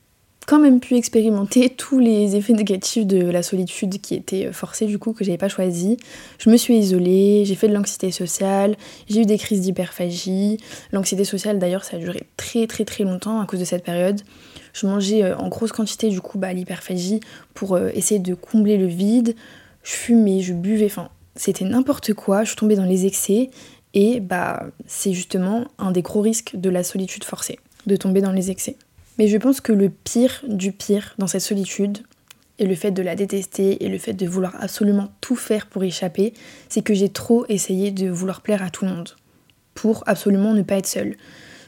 quand 0.50 0.60
même 0.60 0.80
pu 0.80 0.96
expérimenter 0.96 1.70
tous 1.78 2.00
les 2.00 2.36
effets 2.36 2.54
négatifs 2.54 3.06
de 3.06 3.30
la 3.30 3.44
solitude 3.44 4.02
qui 4.02 4.16
étaient 4.16 4.52
forcés 4.52 4.88
du 4.88 4.98
coup 4.98 5.14
que 5.14 5.24
j'avais 5.24 5.38
pas 5.38 5.50
choisi. 5.50 5.98
Je 6.40 6.50
me 6.50 6.58
suis 6.58 6.76
isolée, 6.76 7.44
j'ai 7.46 7.54
fait 7.54 7.68
de 7.68 7.74
l'anxiété 7.74 8.12
sociale, 8.12 8.76
j'ai 9.08 9.22
eu 9.22 9.26
des 9.26 9.38
crises 9.38 9.62
d'hyperphagie. 9.62 10.58
L'anxiété 10.92 11.24
sociale 11.24 11.60
d'ailleurs 11.60 11.84
ça 11.84 11.98
a 11.98 12.00
duré 12.00 12.24
très 12.36 12.66
très 12.66 12.84
très 12.84 13.04
longtemps 13.04 13.40
à 13.40 13.46
cause 13.46 13.60
de 13.60 13.66
cette 13.66 13.84
période. 13.84 14.22
Je 14.74 14.88
mangeais 14.88 15.24
euh, 15.24 15.38
en 15.38 15.50
grosse 15.50 15.72
quantité 15.72 16.10
du 16.10 16.22
coup 16.22 16.40
bah, 16.40 16.52
l'hyperphagie 16.52 17.20
pour 17.54 17.76
euh, 17.76 17.90
essayer 17.94 18.20
de 18.20 18.34
combler 18.34 18.78
le 18.78 18.88
vide. 18.88 19.36
Je 19.84 19.92
fumais, 19.92 20.42
je 20.42 20.54
buvais, 20.54 20.88
enfin 20.88 21.10
c'était 21.36 21.66
n'importe 21.66 22.14
quoi. 22.16 22.44
Je 22.44 22.50
suis 22.50 22.58
tombée 22.58 22.76
dans 22.76 22.86
les 22.86 23.06
excès 23.06 23.52
et 23.94 24.20
bah, 24.20 24.68
c'est 24.86 25.14
justement 25.14 25.66
un 25.78 25.92
des 25.92 26.02
gros 26.02 26.22
risques 26.22 26.56
de 26.56 26.70
la 26.70 26.84
solitude 26.84 27.24
forcée, 27.24 27.60
de 27.86 27.96
tomber 27.96 28.22
dans 28.22 28.32
les 28.32 28.52
excès. 28.52 28.76
Mais 29.18 29.28
je 29.28 29.38
pense 29.38 29.62
que 29.62 29.74
le 29.74 29.90
pire 29.90 30.44
du 30.48 30.72
pire 30.72 31.16
dans 31.18 31.28
cette 31.28 31.42
solitude, 31.42 32.00
et 32.60 32.66
le 32.66 32.76
fait 32.76 32.92
de 32.92 33.02
la 33.02 33.16
détester, 33.16 33.84
et 33.84 33.90
le 33.90 33.98
fait 33.98 34.14
de 34.14 34.28
vouloir 34.28 34.56
absolument 34.60 35.10
tout 35.22 35.36
faire 35.36 35.68
pour 35.68 35.84
échapper, 35.84 36.34
c'est 36.68 36.82
que 36.82 36.94
j'ai 36.94 37.10
trop 37.10 37.46
essayé 37.48 37.92
de 37.92 38.10
vouloir 38.10 38.42
plaire 38.42 38.64
à 38.64 38.70
tout 38.70 38.86
le 38.86 38.92
monde, 38.92 39.16
pour 39.74 40.04
absolument 40.08 40.54
ne 40.54 40.62
pas 40.62 40.76
être 40.76 40.88
seule. 40.88 41.16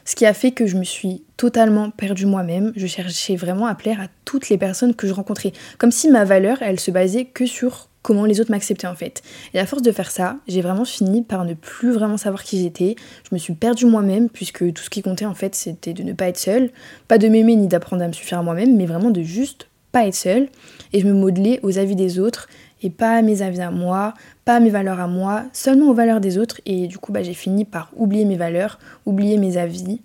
Ce 0.04 0.16
qui 0.16 0.26
a 0.26 0.34
fait 0.34 0.50
que 0.50 0.66
je 0.66 0.76
me 0.76 0.84
suis 0.84 1.22
totalement 1.36 1.90
perdue 1.90 2.26
moi-même. 2.26 2.72
Je 2.74 2.86
cherchais 2.86 3.36
vraiment 3.36 3.66
à 3.66 3.74
plaire 3.74 4.00
à 4.00 4.08
toutes 4.24 4.48
les 4.48 4.58
personnes 4.58 4.94
que 4.94 5.06
je 5.06 5.12
rencontrais. 5.12 5.52
Comme 5.78 5.92
si 5.92 6.08
ma 6.08 6.24
valeur, 6.24 6.58
elle 6.60 6.80
se 6.80 6.90
basait 6.90 7.24
que 7.24 7.46
sur 7.46 7.88
comment 8.02 8.24
les 8.24 8.40
autres 8.40 8.50
m'acceptaient 8.50 8.86
en 8.86 8.94
fait. 8.94 9.22
Et 9.54 9.58
à 9.58 9.66
force 9.66 9.82
de 9.82 9.92
faire 9.92 10.10
ça, 10.10 10.36
j'ai 10.46 10.60
vraiment 10.60 10.84
fini 10.84 11.22
par 11.22 11.44
ne 11.44 11.54
plus 11.54 11.92
vraiment 11.92 12.16
savoir 12.16 12.42
qui 12.42 12.60
j'étais. 12.60 12.96
Je 13.28 13.34
me 13.34 13.38
suis 13.38 13.54
perdue 13.54 13.86
moi-même 13.86 14.28
puisque 14.28 14.72
tout 14.72 14.82
ce 14.82 14.90
qui 14.90 15.02
comptait 15.02 15.24
en 15.24 15.34
fait 15.34 15.54
c'était 15.54 15.94
de 15.94 16.02
ne 16.02 16.12
pas 16.12 16.26
être 16.26 16.38
seule, 16.38 16.70
pas 17.08 17.18
de 17.18 17.28
m'aimer 17.28 17.56
ni 17.56 17.68
d'apprendre 17.68 18.02
à 18.02 18.08
me 18.08 18.12
suffire 18.12 18.38
à 18.38 18.42
moi-même, 18.42 18.76
mais 18.76 18.86
vraiment 18.86 19.10
de 19.10 19.22
juste 19.22 19.68
pas 19.92 20.06
être 20.06 20.14
seule. 20.14 20.48
Et 20.92 21.00
je 21.00 21.06
me 21.06 21.12
modelais 21.12 21.60
aux 21.62 21.78
avis 21.78 21.96
des 21.96 22.18
autres 22.18 22.48
et 22.82 22.90
pas 22.90 23.16
à 23.16 23.22
mes 23.22 23.42
avis 23.42 23.60
à 23.60 23.70
moi, 23.70 24.14
pas 24.44 24.56
à 24.56 24.60
mes 24.60 24.70
valeurs 24.70 25.00
à 25.00 25.06
moi, 25.06 25.44
seulement 25.52 25.88
aux 25.90 25.94
valeurs 25.94 26.20
des 26.20 26.38
autres. 26.38 26.60
Et 26.66 26.88
du 26.88 26.98
coup 26.98 27.12
bah, 27.12 27.22
j'ai 27.22 27.34
fini 27.34 27.64
par 27.64 27.90
oublier 27.96 28.24
mes 28.24 28.36
valeurs, 28.36 28.78
oublier 29.06 29.38
mes 29.38 29.56
avis, 29.56 30.00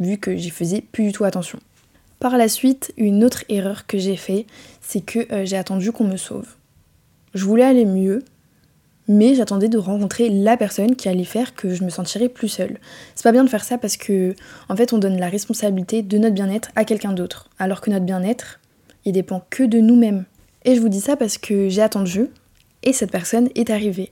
vu 0.00 0.18
que 0.18 0.36
j'y 0.36 0.50
faisais 0.50 0.80
plus 0.80 1.04
du 1.04 1.12
tout 1.12 1.24
attention. 1.24 1.58
Par 2.20 2.36
la 2.36 2.48
suite, 2.48 2.92
une 2.96 3.22
autre 3.22 3.44
erreur 3.48 3.86
que 3.86 3.96
j'ai 3.96 4.16
fait, 4.16 4.46
c'est 4.80 5.00
que 5.00 5.32
euh, 5.32 5.44
j'ai 5.44 5.56
attendu 5.56 5.92
qu'on 5.92 6.04
me 6.04 6.16
sauve. 6.16 6.57
Je 7.34 7.44
voulais 7.44 7.64
aller 7.64 7.84
mieux, 7.84 8.22
mais 9.08 9.34
j'attendais 9.34 9.68
de 9.68 9.78
rencontrer 9.78 10.28
la 10.28 10.56
personne 10.56 10.96
qui 10.96 11.08
allait 11.08 11.24
faire 11.24 11.54
que 11.54 11.74
je 11.74 11.84
me 11.84 11.90
sentirais 11.90 12.28
plus 12.28 12.48
seule. 12.48 12.78
C'est 13.14 13.24
pas 13.24 13.32
bien 13.32 13.44
de 13.44 13.50
faire 13.50 13.64
ça 13.64 13.78
parce 13.78 13.96
que, 13.96 14.34
en 14.68 14.76
fait, 14.76 14.92
on 14.92 14.98
donne 14.98 15.18
la 15.18 15.28
responsabilité 15.28 16.02
de 16.02 16.18
notre 16.18 16.34
bien-être 16.34 16.70
à 16.76 16.84
quelqu'un 16.84 17.12
d'autre, 17.12 17.48
alors 17.58 17.80
que 17.80 17.90
notre 17.90 18.04
bien-être, 18.04 18.60
il 19.04 19.12
dépend 19.12 19.44
que 19.50 19.62
de 19.62 19.78
nous-mêmes. 19.78 20.24
Et 20.64 20.74
je 20.74 20.80
vous 20.80 20.88
dis 20.88 21.00
ça 21.00 21.16
parce 21.16 21.38
que 21.38 21.68
j'ai 21.68 21.82
attendu, 21.82 22.28
et 22.82 22.92
cette 22.92 23.10
personne 23.10 23.48
est 23.54 23.70
arrivée. 23.70 24.10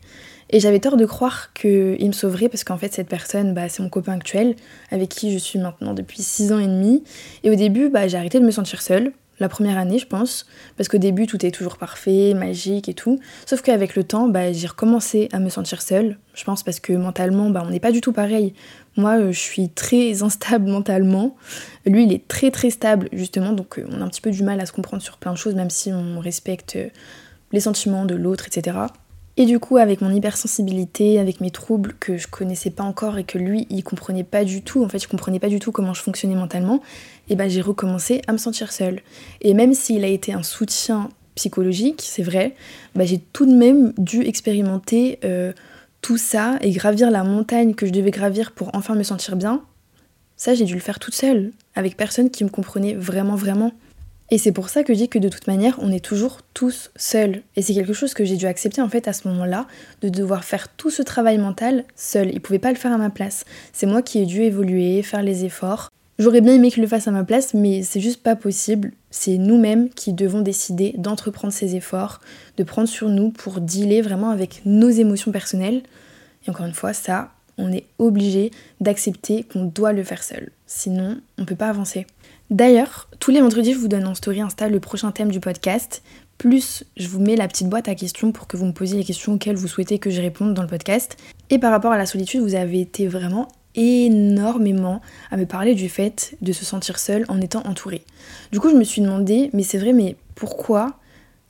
Et 0.50 0.60
j'avais 0.60 0.78
tort 0.78 0.96
de 0.96 1.06
croire 1.06 1.52
qu'il 1.54 2.06
me 2.06 2.12
sauverait 2.12 2.48
parce 2.48 2.62
qu'en 2.62 2.76
fait 2.76 2.92
cette 2.92 3.08
personne 3.08 3.52
bah, 3.52 3.68
c'est 3.68 3.82
mon 3.82 3.88
copain 3.88 4.12
actuel 4.12 4.54
avec 4.90 5.08
qui 5.08 5.32
je 5.32 5.38
suis 5.38 5.58
maintenant 5.58 5.92
depuis 5.92 6.22
6 6.22 6.52
ans 6.52 6.60
et 6.60 6.66
demi. 6.66 7.02
Et 7.42 7.50
au 7.50 7.56
début 7.56 7.88
bah, 7.88 8.06
j'ai 8.06 8.16
arrêté 8.16 8.38
de 8.38 8.44
me 8.44 8.52
sentir 8.52 8.80
seule, 8.80 9.12
la 9.38 9.48
première 9.48 9.78
année, 9.78 9.98
je 9.98 10.06
pense, 10.06 10.46
parce 10.76 10.88
qu'au 10.88 10.98
début, 10.98 11.26
tout 11.26 11.44
est 11.44 11.50
toujours 11.50 11.76
parfait, 11.76 12.34
magique 12.34 12.88
et 12.88 12.94
tout. 12.94 13.18
Sauf 13.44 13.62
qu'avec 13.62 13.94
le 13.94 14.04
temps, 14.04 14.28
bah, 14.28 14.52
j'ai 14.52 14.66
recommencé 14.66 15.28
à 15.32 15.38
me 15.38 15.50
sentir 15.50 15.82
seule. 15.82 16.18
Je 16.34 16.44
pense 16.44 16.62
parce 16.62 16.80
que 16.80 16.92
mentalement, 16.92 17.50
bah, 17.50 17.62
on 17.64 17.70
n'est 17.70 17.80
pas 17.80 17.92
du 17.92 18.00
tout 18.00 18.12
pareil. 18.12 18.54
Moi, 18.96 19.18
euh, 19.18 19.32
je 19.32 19.38
suis 19.38 19.68
très 19.68 20.22
instable 20.22 20.68
mentalement. 20.68 21.36
Lui, 21.84 22.04
il 22.04 22.12
est 22.12 22.26
très 22.26 22.50
très 22.50 22.70
stable, 22.70 23.08
justement, 23.12 23.52
donc 23.52 23.78
euh, 23.78 23.86
on 23.90 24.00
a 24.00 24.04
un 24.04 24.08
petit 24.08 24.20
peu 24.22 24.30
du 24.30 24.42
mal 24.42 24.60
à 24.60 24.66
se 24.66 24.72
comprendre 24.72 25.02
sur 25.02 25.18
plein 25.18 25.32
de 25.32 25.38
choses, 25.38 25.54
même 25.54 25.70
si 25.70 25.92
on 25.92 26.18
respecte 26.20 26.76
euh, 26.76 26.88
les 27.52 27.60
sentiments 27.60 28.04
de 28.04 28.14
l'autre, 28.14 28.46
etc. 28.46 28.78
Et 29.38 29.44
du 29.44 29.58
coup, 29.58 29.76
avec 29.76 30.00
mon 30.00 30.10
hypersensibilité, 30.10 31.18
avec 31.18 31.42
mes 31.42 31.50
troubles 31.50 31.94
que 32.00 32.16
je 32.16 32.26
connaissais 32.26 32.70
pas 32.70 32.84
encore 32.84 33.18
et 33.18 33.24
que 33.24 33.36
lui, 33.36 33.66
il 33.68 33.84
comprenait 33.84 34.24
pas 34.24 34.44
du 34.44 34.62
tout, 34.62 34.82
en 34.82 34.88
fait, 34.88 34.98
je 34.98 35.08
comprenais 35.08 35.38
pas 35.38 35.48
du 35.48 35.58
tout 35.58 35.72
comment 35.72 35.92
je 35.92 36.00
fonctionnais 36.00 36.34
mentalement, 36.34 36.80
et 37.28 37.36
ben 37.36 37.50
j'ai 37.50 37.60
recommencé 37.60 38.22
à 38.26 38.32
me 38.32 38.38
sentir 38.38 38.72
seule. 38.72 39.00
Et 39.42 39.52
même 39.52 39.74
s'il 39.74 40.04
a 40.04 40.08
été 40.08 40.32
un 40.32 40.42
soutien 40.42 41.10
psychologique, 41.34 42.02
c'est 42.02 42.22
vrai, 42.22 42.54
bah, 42.94 43.04
j'ai 43.04 43.18
tout 43.18 43.44
de 43.44 43.54
même 43.54 43.92
dû 43.98 44.22
expérimenter 44.22 45.18
euh, 45.24 45.52
tout 46.00 46.16
ça 46.16 46.56
et 46.62 46.70
gravir 46.70 47.10
la 47.10 47.22
montagne 47.22 47.74
que 47.74 47.84
je 47.84 47.92
devais 47.92 48.10
gravir 48.10 48.52
pour 48.52 48.70
enfin 48.74 48.94
me 48.94 49.02
sentir 49.02 49.36
bien. 49.36 49.62
Ça, 50.38 50.54
j'ai 50.54 50.64
dû 50.64 50.74
le 50.74 50.80
faire 50.80 50.98
toute 50.98 51.14
seule, 51.14 51.52
avec 51.74 51.98
personne 51.98 52.30
qui 52.30 52.42
me 52.42 52.48
comprenait 52.48 52.94
vraiment, 52.94 53.36
vraiment. 53.36 53.72
Et 54.30 54.38
c'est 54.38 54.52
pour 54.52 54.68
ça 54.68 54.82
que 54.82 54.92
je 54.92 54.98
dis 54.98 55.08
que 55.08 55.20
de 55.20 55.28
toute 55.28 55.46
manière, 55.46 55.78
on 55.80 55.92
est 55.92 56.04
toujours 56.04 56.40
tous 56.52 56.90
seuls. 56.96 57.42
Et 57.54 57.62
c'est 57.62 57.74
quelque 57.74 57.92
chose 57.92 58.12
que 58.12 58.24
j'ai 58.24 58.36
dû 58.36 58.46
accepter 58.46 58.82
en 58.82 58.88
fait 58.88 59.06
à 59.06 59.12
ce 59.12 59.28
moment-là, 59.28 59.66
de 60.02 60.08
devoir 60.08 60.44
faire 60.44 60.68
tout 60.68 60.90
ce 60.90 61.02
travail 61.02 61.38
mental 61.38 61.84
seul. 61.94 62.30
Il 62.32 62.40
pouvait 62.40 62.58
pas 62.58 62.72
le 62.72 62.76
faire 62.76 62.92
à 62.92 62.98
ma 62.98 63.10
place. 63.10 63.44
C'est 63.72 63.86
moi 63.86 64.02
qui 64.02 64.18
ai 64.18 64.26
dû 64.26 64.42
évoluer, 64.42 65.02
faire 65.02 65.22
les 65.22 65.44
efforts. 65.44 65.90
J'aurais 66.18 66.40
bien 66.40 66.54
aimé 66.54 66.70
qu'il 66.70 66.82
le 66.82 66.88
fasse 66.88 67.06
à 67.06 67.10
ma 67.10 67.24
place, 67.24 67.54
mais 67.54 67.82
c'est 67.82 68.00
juste 68.00 68.22
pas 68.22 68.36
possible. 68.36 68.92
C'est 69.10 69.36
nous-mêmes 69.36 69.90
qui 69.90 70.12
devons 70.12 70.40
décider 70.40 70.94
d'entreprendre 70.96 71.52
ces 71.52 71.76
efforts, 71.76 72.20
de 72.56 72.64
prendre 72.64 72.88
sur 72.88 73.08
nous 73.10 73.30
pour 73.30 73.60
dealer 73.60 74.00
vraiment 74.00 74.30
avec 74.30 74.62
nos 74.64 74.88
émotions 74.88 75.30
personnelles. 75.30 75.82
Et 76.46 76.50
encore 76.50 76.66
une 76.66 76.74
fois, 76.74 76.94
ça, 76.94 77.32
on 77.58 77.70
est 77.70 77.84
obligé 77.98 78.50
d'accepter 78.80 79.44
qu'on 79.44 79.64
doit 79.64 79.92
le 79.92 80.04
faire 80.04 80.22
seul. 80.22 80.50
Sinon, 80.66 81.20
on 81.38 81.44
peut 81.44 81.54
pas 81.54 81.68
avancer. 81.68 82.06
D'ailleurs, 82.50 83.08
tous 83.18 83.32
les 83.32 83.40
vendredis, 83.40 83.72
je 83.72 83.78
vous 83.78 83.88
donne 83.88 84.06
en 84.06 84.14
story 84.14 84.40
Insta 84.40 84.68
le 84.68 84.78
prochain 84.78 85.10
thème 85.10 85.32
du 85.32 85.40
podcast. 85.40 86.02
Plus, 86.38 86.84
je 86.96 87.08
vous 87.08 87.18
mets 87.18 87.34
la 87.34 87.48
petite 87.48 87.68
boîte 87.68 87.88
à 87.88 87.96
questions 87.96 88.30
pour 88.30 88.46
que 88.46 88.56
vous 88.56 88.66
me 88.66 88.72
posiez 88.72 88.98
les 88.98 89.04
questions 89.04 89.32
auxquelles 89.32 89.56
vous 89.56 89.66
souhaitez 89.66 89.98
que 89.98 90.10
je 90.10 90.20
réponde 90.20 90.54
dans 90.54 90.62
le 90.62 90.68
podcast. 90.68 91.16
Et 91.50 91.58
par 91.58 91.72
rapport 91.72 91.90
à 91.90 91.98
la 91.98 92.06
solitude, 92.06 92.42
vous 92.42 92.54
avez 92.54 92.80
été 92.80 93.08
vraiment 93.08 93.48
énormément 93.74 95.00
à 95.32 95.36
me 95.36 95.44
parler 95.44 95.74
du 95.74 95.88
fait 95.88 96.36
de 96.40 96.52
se 96.52 96.64
sentir 96.64 97.00
seul 97.00 97.24
en 97.28 97.40
étant 97.40 97.62
entouré. 97.64 98.04
Du 98.52 98.60
coup, 98.60 98.70
je 98.70 98.76
me 98.76 98.84
suis 98.84 99.02
demandé, 99.02 99.50
mais 99.52 99.64
c'est 99.64 99.78
vrai, 99.78 99.92
mais 99.92 100.16
pourquoi 100.36 101.00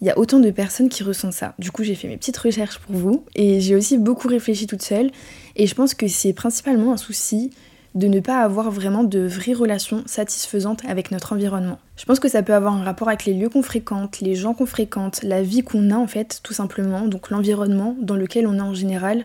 il 0.00 0.06
y 0.06 0.10
a 0.10 0.18
autant 0.18 0.40
de 0.40 0.50
personnes 0.50 0.88
qui 0.88 1.02
ressentent 1.02 1.34
ça? 1.34 1.54
Du 1.58 1.70
coup, 1.72 1.84
j'ai 1.84 1.94
fait 1.94 2.08
mes 2.08 2.16
petites 2.16 2.38
recherches 2.38 2.78
pour 2.78 2.96
vous 2.96 3.24
et 3.34 3.60
j'ai 3.60 3.76
aussi 3.76 3.98
beaucoup 3.98 4.28
réfléchi 4.28 4.66
toute 4.66 4.82
seule. 4.82 5.10
Et 5.56 5.66
je 5.66 5.74
pense 5.74 5.92
que 5.92 6.08
c'est 6.08 6.32
principalement 6.32 6.92
un 6.92 6.96
souci 6.96 7.50
de 7.96 8.08
ne 8.08 8.20
pas 8.20 8.42
avoir 8.42 8.70
vraiment 8.70 9.04
de 9.04 9.20
vraies 9.20 9.54
relations 9.54 10.02
satisfaisantes 10.06 10.82
avec 10.86 11.10
notre 11.10 11.32
environnement. 11.32 11.78
Je 11.96 12.04
pense 12.04 12.20
que 12.20 12.28
ça 12.28 12.42
peut 12.42 12.52
avoir 12.52 12.74
un 12.74 12.84
rapport 12.84 13.08
avec 13.08 13.24
les 13.24 13.32
lieux 13.32 13.48
qu'on 13.48 13.62
fréquente, 13.62 14.20
les 14.20 14.34
gens 14.34 14.52
qu'on 14.52 14.66
fréquente, 14.66 15.22
la 15.22 15.42
vie 15.42 15.62
qu'on 15.62 15.90
a 15.90 15.96
en 15.96 16.06
fait, 16.06 16.40
tout 16.42 16.52
simplement, 16.52 17.08
donc 17.08 17.30
l'environnement 17.30 17.96
dans 17.98 18.14
lequel 18.14 18.46
on 18.46 18.58
est 18.58 18.60
en 18.60 18.74
général 18.74 19.24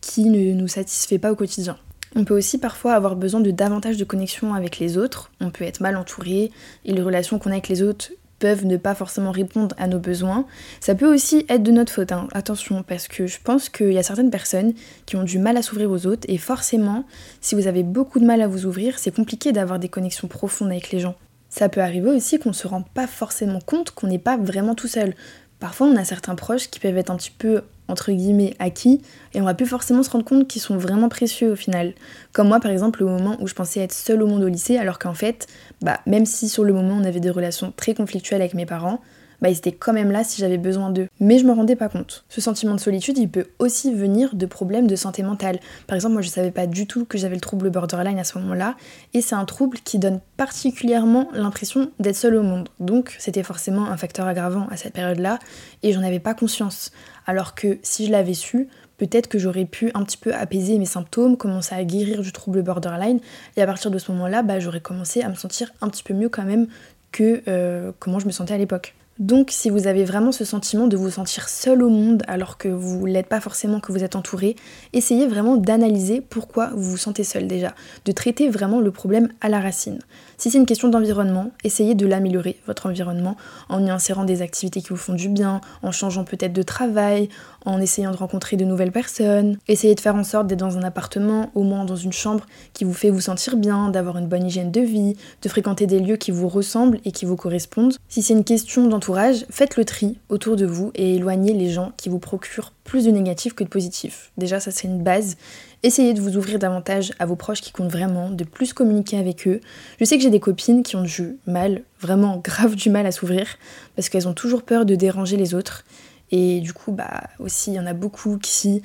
qui 0.00 0.24
ne 0.28 0.52
nous 0.52 0.66
satisfait 0.66 1.18
pas 1.18 1.30
au 1.30 1.36
quotidien. 1.36 1.76
On 2.16 2.24
peut 2.24 2.36
aussi 2.36 2.58
parfois 2.58 2.94
avoir 2.94 3.14
besoin 3.14 3.40
de 3.40 3.52
davantage 3.52 3.96
de 3.96 4.04
connexion 4.04 4.54
avec 4.54 4.80
les 4.80 4.98
autres, 4.98 5.30
on 5.40 5.50
peut 5.50 5.64
être 5.64 5.80
mal 5.80 5.96
entouré 5.96 6.50
et 6.84 6.92
les 6.92 7.02
relations 7.02 7.38
qu'on 7.38 7.50
a 7.50 7.54
avec 7.54 7.68
les 7.68 7.82
autres 7.82 8.10
peuvent 8.40 8.66
ne 8.66 8.76
pas 8.76 8.96
forcément 8.96 9.30
répondre 9.30 9.76
à 9.78 9.86
nos 9.86 10.00
besoins. 10.00 10.46
Ça 10.80 10.96
peut 10.96 11.12
aussi 11.12 11.46
être 11.48 11.62
de 11.62 11.70
notre 11.70 11.92
faute, 11.92 12.10
hein. 12.10 12.26
attention, 12.32 12.82
parce 12.82 13.06
que 13.06 13.28
je 13.28 13.38
pense 13.42 13.68
qu'il 13.68 13.92
y 13.92 13.98
a 13.98 14.02
certaines 14.02 14.30
personnes 14.30 14.72
qui 15.06 15.14
ont 15.14 15.22
du 15.22 15.38
mal 15.38 15.56
à 15.56 15.62
s'ouvrir 15.62 15.90
aux 15.92 16.06
autres, 16.06 16.26
et 16.28 16.38
forcément, 16.38 17.04
si 17.40 17.54
vous 17.54 17.68
avez 17.68 17.84
beaucoup 17.84 18.18
de 18.18 18.26
mal 18.26 18.40
à 18.40 18.48
vous 18.48 18.66
ouvrir, 18.66 18.98
c'est 18.98 19.14
compliqué 19.14 19.52
d'avoir 19.52 19.78
des 19.78 19.88
connexions 19.88 20.26
profondes 20.26 20.70
avec 20.70 20.90
les 20.90 20.98
gens. 20.98 21.14
Ça 21.50 21.68
peut 21.68 21.80
arriver 21.80 22.08
aussi 22.10 22.38
qu'on 22.38 22.50
ne 22.50 22.54
se 22.54 22.68
rend 22.68 22.82
pas 22.82 23.08
forcément 23.08 23.58
compte 23.60 23.90
qu'on 23.90 24.06
n'est 24.06 24.20
pas 24.20 24.36
vraiment 24.36 24.76
tout 24.76 24.86
seul. 24.86 25.14
Parfois, 25.60 25.86
on 25.86 25.96
a 25.96 26.04
certains 26.04 26.34
proches 26.34 26.68
qui 26.70 26.80
peuvent 26.80 26.96
être 26.96 27.10
un 27.10 27.16
petit 27.16 27.30
peu 27.30 27.62
entre 27.90 28.12
guillemets 28.12 28.54
acquis 28.58 29.02
et 29.34 29.40
on 29.40 29.44
va 29.44 29.54
plus 29.54 29.66
forcément 29.66 30.02
se 30.02 30.10
rendre 30.10 30.24
compte 30.24 30.48
qu'ils 30.48 30.62
sont 30.62 30.76
vraiment 30.76 31.08
précieux 31.08 31.52
au 31.52 31.56
final. 31.56 31.94
Comme 32.32 32.48
moi 32.48 32.60
par 32.60 32.70
exemple 32.70 33.02
au 33.02 33.08
moment 33.08 33.36
où 33.40 33.46
je 33.46 33.54
pensais 33.54 33.80
être 33.80 33.92
seule 33.92 34.22
au 34.22 34.26
monde 34.26 34.42
au 34.42 34.48
lycée 34.48 34.78
alors 34.78 34.98
qu'en 34.98 35.14
fait, 35.14 35.46
bah, 35.82 36.00
même 36.06 36.24
si 36.24 36.48
sur 36.48 36.64
le 36.64 36.72
moment 36.72 36.94
on 36.94 37.04
avait 37.04 37.20
des 37.20 37.30
relations 37.30 37.72
très 37.76 37.94
conflictuelles 37.94 38.40
avec 38.40 38.54
mes 38.54 38.66
parents, 38.66 39.00
bah, 39.40 39.48
ils 39.48 39.56
étaient 39.56 39.72
quand 39.72 39.92
même 39.92 40.10
là 40.10 40.24
si 40.24 40.40
j'avais 40.40 40.58
besoin 40.58 40.90
d'eux. 40.90 41.08
Mais 41.20 41.38
je 41.38 41.44
me 41.44 41.52
rendais 41.52 41.76
pas 41.76 41.88
compte. 41.88 42.24
Ce 42.28 42.40
sentiment 42.40 42.74
de 42.74 42.80
solitude, 42.80 43.18
il 43.18 43.28
peut 43.28 43.46
aussi 43.58 43.94
venir 43.94 44.34
de 44.34 44.46
problèmes 44.46 44.86
de 44.86 44.96
santé 44.96 45.22
mentale. 45.22 45.60
Par 45.86 45.96
exemple, 45.96 46.14
moi 46.14 46.22
je 46.22 46.28
savais 46.28 46.50
pas 46.50 46.66
du 46.66 46.86
tout 46.86 47.04
que 47.04 47.18
j'avais 47.18 47.34
le 47.34 47.40
trouble 47.40 47.70
borderline 47.70 48.18
à 48.18 48.24
ce 48.24 48.38
moment-là, 48.38 48.76
et 49.14 49.20
c'est 49.20 49.34
un 49.34 49.44
trouble 49.44 49.78
qui 49.84 49.98
donne 49.98 50.20
particulièrement 50.36 51.28
l'impression 51.32 51.90
d'être 51.98 52.16
seule 52.16 52.36
au 52.36 52.42
monde. 52.42 52.68
Donc 52.80 53.16
c'était 53.18 53.42
forcément 53.42 53.86
un 53.86 53.96
facteur 53.96 54.26
aggravant 54.26 54.66
à 54.70 54.76
cette 54.76 54.94
période-là, 54.94 55.38
et 55.82 55.92
j'en 55.92 56.02
avais 56.02 56.20
pas 56.20 56.34
conscience. 56.34 56.92
Alors 57.26 57.54
que 57.54 57.78
si 57.82 58.06
je 58.06 58.12
l'avais 58.12 58.34
su, 58.34 58.68
peut-être 58.98 59.28
que 59.28 59.38
j'aurais 59.38 59.64
pu 59.64 59.90
un 59.94 60.02
petit 60.04 60.18
peu 60.18 60.34
apaiser 60.34 60.78
mes 60.78 60.86
symptômes, 60.86 61.36
commencer 61.36 61.74
à 61.74 61.84
guérir 61.84 62.22
du 62.22 62.32
trouble 62.32 62.62
borderline, 62.62 63.20
et 63.56 63.62
à 63.62 63.66
partir 63.66 63.90
de 63.90 63.98
ce 63.98 64.12
moment-là, 64.12 64.42
bah, 64.42 64.60
j'aurais 64.60 64.80
commencé 64.80 65.22
à 65.22 65.28
me 65.28 65.34
sentir 65.34 65.72
un 65.80 65.88
petit 65.88 66.02
peu 66.02 66.14
mieux 66.14 66.28
quand 66.28 66.44
même 66.44 66.66
que 67.12 67.42
euh, 67.48 67.92
comment 67.98 68.18
je 68.18 68.26
me 68.26 68.30
sentais 68.30 68.54
à 68.54 68.58
l'époque. 68.58 68.94
Donc 69.20 69.50
si 69.50 69.68
vous 69.68 69.86
avez 69.86 70.04
vraiment 70.04 70.32
ce 70.32 70.46
sentiment 70.46 70.86
de 70.86 70.96
vous 70.96 71.10
sentir 71.10 71.50
seul 71.50 71.82
au 71.82 71.90
monde 71.90 72.22
alors 72.26 72.56
que 72.56 72.68
vous 72.68 73.04
l'êtes 73.04 73.26
pas 73.26 73.40
forcément, 73.40 73.78
que 73.78 73.92
vous 73.92 74.02
êtes 74.02 74.16
entouré, 74.16 74.56
essayez 74.94 75.26
vraiment 75.26 75.58
d'analyser 75.58 76.22
pourquoi 76.22 76.70
vous 76.74 76.92
vous 76.92 76.96
sentez 76.96 77.22
seul 77.22 77.46
déjà, 77.46 77.74
de 78.06 78.12
traiter 78.12 78.48
vraiment 78.48 78.80
le 78.80 78.90
problème 78.90 79.28
à 79.42 79.50
la 79.50 79.60
racine. 79.60 79.98
Si 80.40 80.50
c'est 80.50 80.56
une 80.56 80.64
question 80.64 80.88
d'environnement, 80.88 81.50
essayez 81.64 81.94
de 81.94 82.06
l'améliorer, 82.06 82.56
votre 82.66 82.86
environnement, 82.86 83.36
en 83.68 83.84
y 83.84 83.90
insérant 83.90 84.24
des 84.24 84.40
activités 84.40 84.80
qui 84.80 84.88
vous 84.88 84.96
font 84.96 85.12
du 85.12 85.28
bien, 85.28 85.60
en 85.82 85.92
changeant 85.92 86.24
peut-être 86.24 86.54
de 86.54 86.62
travail, 86.62 87.28
en 87.66 87.78
essayant 87.78 88.10
de 88.10 88.16
rencontrer 88.16 88.56
de 88.56 88.64
nouvelles 88.64 88.90
personnes. 88.90 89.58
Essayez 89.68 89.94
de 89.94 90.00
faire 90.00 90.14
en 90.14 90.24
sorte 90.24 90.46
d'être 90.46 90.60
dans 90.60 90.78
un 90.78 90.82
appartement, 90.82 91.50
au 91.54 91.62
moins 91.62 91.84
dans 91.84 91.94
une 91.94 92.14
chambre 92.14 92.46
qui 92.72 92.84
vous 92.84 92.94
fait 92.94 93.10
vous 93.10 93.20
sentir 93.20 93.58
bien, 93.58 93.90
d'avoir 93.90 94.16
une 94.16 94.28
bonne 94.28 94.46
hygiène 94.46 94.70
de 94.70 94.80
vie, 94.80 95.14
de 95.42 95.48
fréquenter 95.50 95.86
des 95.86 96.00
lieux 96.00 96.16
qui 96.16 96.30
vous 96.30 96.48
ressemblent 96.48 97.00
et 97.04 97.12
qui 97.12 97.26
vous 97.26 97.36
correspondent. 97.36 97.96
Si 98.08 98.22
c'est 98.22 98.32
une 98.32 98.44
question 98.44 98.86
d'entourage, 98.86 99.44
faites 99.50 99.76
le 99.76 99.84
tri 99.84 100.16
autour 100.30 100.56
de 100.56 100.64
vous 100.64 100.90
et 100.94 101.16
éloignez 101.16 101.52
les 101.52 101.68
gens 101.68 101.92
qui 101.98 102.08
vous 102.08 102.18
procurent 102.18 102.72
plus 102.90 103.04
de 103.04 103.12
négatifs 103.12 103.54
que 103.54 103.62
de 103.62 103.68
positifs. 103.68 104.32
Déjà, 104.36 104.58
ça 104.58 104.72
c'est 104.72 104.88
une 104.88 105.00
base. 105.00 105.36
Essayez 105.84 106.12
de 106.12 106.20
vous 106.20 106.36
ouvrir 106.36 106.58
davantage 106.58 107.12
à 107.20 107.24
vos 107.24 107.36
proches 107.36 107.60
qui 107.60 107.70
comptent 107.70 107.92
vraiment, 107.92 108.30
de 108.30 108.42
plus 108.42 108.72
communiquer 108.72 109.16
avec 109.16 109.46
eux. 109.46 109.60
Je 110.00 110.04
sais 110.04 110.16
que 110.16 110.24
j'ai 110.24 110.30
des 110.30 110.40
copines 110.40 110.82
qui 110.82 110.96
ont 110.96 111.04
du 111.04 111.36
mal, 111.46 111.84
vraiment 112.00 112.38
grave 112.38 112.74
du 112.74 112.90
mal 112.90 113.06
à 113.06 113.12
s'ouvrir, 113.12 113.46
parce 113.94 114.08
qu'elles 114.08 114.26
ont 114.26 114.34
toujours 114.34 114.64
peur 114.64 114.86
de 114.86 114.96
déranger 114.96 115.36
les 115.36 115.54
autres. 115.54 115.84
Et 116.32 116.60
du 116.60 116.72
coup, 116.72 116.90
bah 116.90 117.22
aussi, 117.38 117.70
il 117.70 117.74
y 117.74 117.78
en 117.78 117.86
a 117.86 117.94
beaucoup 117.94 118.38
qui 118.38 118.82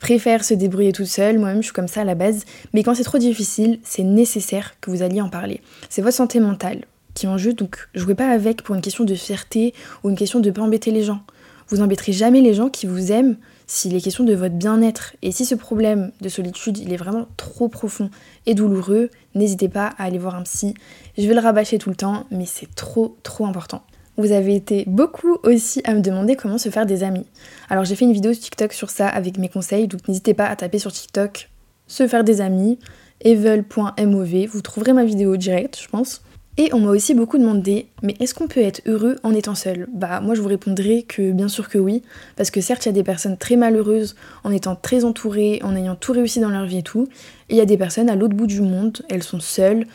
préfèrent 0.00 0.44
se 0.44 0.54
débrouiller 0.54 0.92
toute 0.92 1.06
seule. 1.06 1.40
Moi-même, 1.40 1.62
je 1.62 1.66
suis 1.66 1.72
comme 1.72 1.88
ça 1.88 2.02
à 2.02 2.04
la 2.04 2.14
base. 2.14 2.44
Mais 2.74 2.84
quand 2.84 2.94
c'est 2.94 3.02
trop 3.02 3.18
difficile, 3.18 3.80
c'est 3.82 4.04
nécessaire 4.04 4.74
que 4.80 4.92
vous 4.92 5.02
alliez 5.02 5.20
en 5.20 5.28
parler. 5.28 5.60
C'est 5.88 6.00
votre 6.00 6.16
santé 6.16 6.38
mentale 6.38 6.84
qui 7.14 7.26
est 7.26 7.28
en 7.28 7.38
jeu, 7.38 7.54
donc 7.54 7.88
jouez 7.92 8.14
pas 8.14 8.28
avec 8.28 8.62
pour 8.62 8.76
une 8.76 8.82
question 8.82 9.02
de 9.02 9.14
fierté 9.16 9.74
ou 10.04 10.10
une 10.10 10.16
question 10.16 10.38
de 10.38 10.50
pas 10.52 10.62
embêter 10.62 10.92
les 10.92 11.02
gens. 11.02 11.22
Vous 11.68 11.80
embêterez 11.80 12.12
jamais 12.12 12.40
les 12.40 12.54
gens 12.54 12.68
qui 12.68 12.86
vous 12.86 13.12
aiment 13.12 13.36
s'il 13.66 13.94
est 13.94 14.00
question 14.00 14.24
de 14.24 14.34
votre 14.34 14.54
bien-être. 14.54 15.14
Et 15.22 15.32
si 15.32 15.44
ce 15.44 15.54
problème 15.54 16.12
de 16.20 16.28
solitude, 16.28 16.78
il 16.78 16.92
est 16.92 16.96
vraiment 16.96 17.26
trop 17.36 17.68
profond 17.68 18.10
et 18.46 18.54
douloureux, 18.54 19.10
n'hésitez 19.34 19.68
pas 19.68 19.92
à 19.98 20.04
aller 20.04 20.18
voir 20.18 20.34
un 20.34 20.42
psy. 20.42 20.74
Je 21.16 21.26
vais 21.26 21.34
le 21.34 21.40
rabâcher 21.40 21.78
tout 21.78 21.90
le 21.90 21.96
temps, 21.96 22.26
mais 22.30 22.46
c'est 22.46 22.74
trop 22.74 23.16
trop 23.22 23.46
important. 23.46 23.82
Vous 24.18 24.32
avez 24.32 24.54
été 24.54 24.84
beaucoup 24.86 25.38
aussi 25.42 25.80
à 25.84 25.94
me 25.94 26.00
demander 26.00 26.36
comment 26.36 26.58
se 26.58 26.68
faire 26.68 26.84
des 26.84 27.02
amis. 27.02 27.24
Alors 27.70 27.84
j'ai 27.84 27.96
fait 27.96 28.04
une 28.04 28.12
vidéo 28.12 28.34
sur 28.34 28.42
TikTok 28.42 28.72
sur 28.74 28.90
ça 28.90 29.08
avec 29.08 29.38
mes 29.38 29.48
conseils, 29.48 29.88
donc 29.88 30.06
n'hésitez 30.06 30.34
pas 30.34 30.46
à 30.46 30.56
taper 30.56 30.78
sur 30.78 30.92
TikTok 30.92 31.48
se 31.86 32.06
faire 32.06 32.24
des 32.24 32.40
amis, 32.40 32.78
evel.mov, 33.22 34.46
vous 34.46 34.62
trouverez 34.62 34.92
ma 34.92 35.04
vidéo 35.04 35.36
directe, 35.36 35.78
je 35.80 35.88
pense. 35.88 36.22
Et 36.58 36.68
on 36.74 36.80
m'a 36.80 36.90
aussi 36.90 37.14
beaucoup 37.14 37.38
demandé, 37.38 37.86
mais 38.02 38.14
est-ce 38.20 38.34
qu'on 38.34 38.46
peut 38.46 38.60
être 38.60 38.82
heureux 38.84 39.16
en 39.22 39.34
étant 39.34 39.54
seul? 39.54 39.88
Bah 39.90 40.20
moi 40.20 40.34
je 40.34 40.42
vous 40.42 40.48
répondrai 40.48 41.02
que 41.02 41.32
bien 41.32 41.48
sûr 41.48 41.70
que 41.70 41.78
oui, 41.78 42.02
parce 42.36 42.50
que 42.50 42.60
certes 42.60 42.84
il 42.84 42.88
y 42.88 42.90
a 42.90 42.92
des 42.92 43.02
personnes 43.02 43.38
très 43.38 43.56
malheureuses 43.56 44.16
en 44.44 44.50
étant 44.50 44.76
très 44.76 45.06
entourées, 45.06 45.60
en 45.64 45.74
ayant 45.74 45.96
tout 45.96 46.12
réussi 46.12 46.40
dans 46.40 46.50
leur 46.50 46.66
vie 46.66 46.78
et 46.78 46.82
tout, 46.82 47.08
et 47.48 47.54
il 47.54 47.56
y 47.56 47.62
a 47.62 47.64
des 47.64 47.78
personnes 47.78 48.10
à 48.10 48.16
l'autre 48.16 48.34
bout 48.34 48.46
du 48.46 48.60
monde, 48.60 49.00
elles 49.08 49.22
sont 49.22 49.40
seules, 49.40 49.86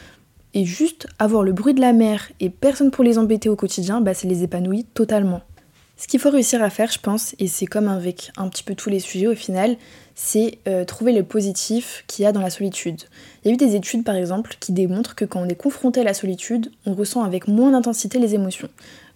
et 0.55 0.65
juste 0.65 1.05
avoir 1.19 1.43
le 1.43 1.53
bruit 1.53 1.75
de 1.75 1.81
la 1.81 1.93
mer 1.93 2.31
et 2.39 2.49
personne 2.49 2.89
pour 2.89 3.03
les 3.03 3.19
embêter 3.19 3.49
au 3.49 3.55
quotidien, 3.55 4.01
bah 4.01 4.15
ça 4.15 4.27
les 4.27 4.41
épanouit 4.41 4.85
totalement. 4.95 5.41
Ce 5.95 6.07
qu'il 6.07 6.19
faut 6.19 6.31
réussir 6.31 6.63
à 6.63 6.71
faire, 6.71 6.91
je 6.91 6.99
pense, 6.99 7.35
et 7.37 7.45
c'est 7.45 7.67
comme 7.67 7.87
avec 7.87 8.31
un 8.35 8.49
petit 8.49 8.63
peu 8.63 8.73
tous 8.73 8.89
les 8.89 8.99
sujets 8.99 9.27
au 9.27 9.35
final, 9.35 9.77
c'est 10.19 10.57
euh, 10.67 10.83
trouver 10.83 11.13
le 11.13 11.21
positif 11.21 12.03
qu'il 12.07 12.23
y 12.23 12.25
a 12.25 12.31
dans 12.31 12.41
la 12.41 12.49
solitude. 12.49 13.03
Il 13.43 13.49
y 13.49 13.51
a 13.51 13.53
eu 13.53 13.57
des 13.57 13.75
études 13.75 14.03
par 14.03 14.15
exemple 14.15 14.57
qui 14.59 14.71
démontrent 14.71 15.13
que 15.13 15.25
quand 15.25 15.39
on 15.39 15.47
est 15.47 15.55
confronté 15.55 15.99
à 15.99 16.03
la 16.03 16.15
solitude, 16.15 16.71
on 16.87 16.95
ressent 16.95 17.23
avec 17.23 17.47
moins 17.47 17.69
d'intensité 17.69 18.17
les 18.17 18.33
émotions. 18.33 18.67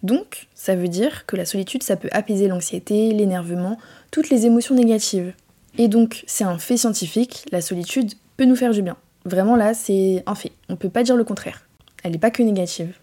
Donc, 0.04 0.46
ça 0.54 0.76
veut 0.76 0.86
dire 0.86 1.26
que 1.26 1.34
la 1.34 1.44
solitude, 1.44 1.82
ça 1.82 1.96
peut 1.96 2.08
apaiser 2.12 2.46
l'anxiété, 2.46 3.12
l'énervement, 3.12 3.78
toutes 4.12 4.30
les 4.30 4.46
émotions 4.46 4.76
négatives. 4.76 5.34
Et 5.76 5.88
donc, 5.88 6.22
c'est 6.28 6.44
un 6.44 6.56
fait 6.56 6.76
scientifique, 6.76 7.46
la 7.50 7.62
solitude 7.62 8.12
peut 8.36 8.44
nous 8.44 8.56
faire 8.56 8.70
du 8.70 8.82
bien. 8.82 8.96
Vraiment 9.24 9.56
là, 9.56 9.74
c'est 9.74 10.22
un 10.26 10.36
fait, 10.36 10.52
on 10.68 10.76
peut 10.76 10.88
pas 10.88 11.02
dire 11.02 11.16
le 11.16 11.24
contraire. 11.24 11.66
Elle 12.04 12.12
n'est 12.12 12.18
pas 12.18 12.30
que 12.30 12.44
négative. 12.44 12.94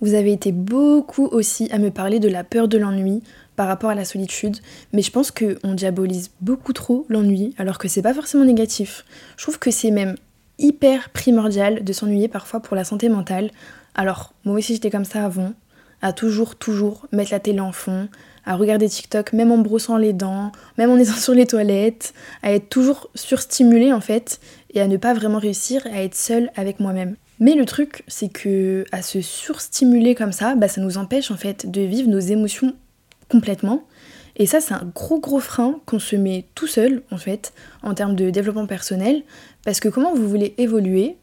Vous 0.00 0.14
avez 0.14 0.32
été 0.32 0.50
beaucoup 0.50 1.26
aussi 1.26 1.68
à 1.70 1.78
me 1.78 1.90
parler 1.90 2.18
de 2.18 2.28
la 2.28 2.42
peur 2.42 2.66
de 2.66 2.78
l'ennui 2.78 3.22
par 3.56 3.68
rapport 3.68 3.90
à 3.90 3.94
la 3.94 4.04
solitude, 4.04 4.58
mais 4.92 5.02
je 5.02 5.10
pense 5.10 5.30
qu'on 5.30 5.74
diabolise 5.74 6.30
beaucoup 6.40 6.72
trop 6.72 7.06
l'ennui 7.08 7.54
alors 7.58 7.78
que 7.78 7.88
c'est 7.88 8.02
pas 8.02 8.14
forcément 8.14 8.44
négatif. 8.44 9.04
Je 9.36 9.42
trouve 9.42 9.58
que 9.58 9.70
c'est 9.70 9.90
même 9.90 10.16
hyper 10.58 11.10
primordial 11.10 11.84
de 11.84 11.92
s'ennuyer 11.92 12.28
parfois 12.28 12.60
pour 12.60 12.76
la 12.76 12.84
santé 12.84 13.08
mentale. 13.08 13.50
Alors, 13.94 14.32
moi 14.44 14.56
aussi 14.56 14.74
j'étais 14.74 14.90
comme 14.90 15.04
ça 15.04 15.24
avant, 15.24 15.52
à 16.02 16.12
toujours, 16.12 16.56
toujours 16.56 17.06
mettre 17.12 17.32
la 17.32 17.40
télé 17.40 17.60
en 17.60 17.72
fond, 17.72 18.08
à 18.44 18.56
regarder 18.56 18.88
TikTok 18.88 19.32
même 19.32 19.52
en 19.52 19.58
brossant 19.58 19.96
les 19.96 20.12
dents, 20.12 20.52
même 20.78 20.90
en 20.90 20.98
étant 20.98 21.12
sur 21.16 21.34
les 21.34 21.46
toilettes, 21.46 22.14
à 22.42 22.52
être 22.52 22.68
toujours 22.68 23.10
surstimulée 23.14 23.92
en 23.92 24.00
fait, 24.00 24.40
et 24.72 24.80
à 24.80 24.88
ne 24.88 24.96
pas 24.96 25.14
vraiment 25.14 25.38
réussir 25.38 25.86
à 25.92 26.02
être 26.02 26.16
seule 26.16 26.50
avec 26.56 26.80
moi-même. 26.80 27.16
Mais 27.40 27.54
le 27.54 27.64
truc, 27.64 28.04
c'est 28.06 28.28
que 28.28 28.84
à 28.92 29.02
se 29.02 29.20
surstimuler 29.20 30.14
comme 30.14 30.32
ça, 30.32 30.54
bah, 30.54 30.68
ça 30.68 30.80
nous 30.80 30.98
empêche 30.98 31.30
en 31.30 31.36
fait 31.36 31.68
de 31.70 31.80
vivre 31.80 32.08
nos 32.08 32.20
émotions 32.20 32.74
complètement. 33.28 33.84
Et 34.36 34.46
ça, 34.46 34.60
c'est 34.60 34.74
un 34.74 34.90
gros 34.94 35.20
gros 35.20 35.40
frein 35.40 35.80
qu'on 35.86 35.98
se 35.98 36.16
met 36.16 36.46
tout 36.54 36.66
seul 36.66 37.02
en 37.10 37.18
fait 37.18 37.52
en 37.82 37.94
termes 37.94 38.16
de 38.16 38.30
développement 38.30 38.66
personnel. 38.66 39.22
Parce 39.64 39.80
que 39.80 39.88
comment 39.88 40.14
vous 40.14 40.28
voulez 40.28 40.54
évoluer 40.58 41.16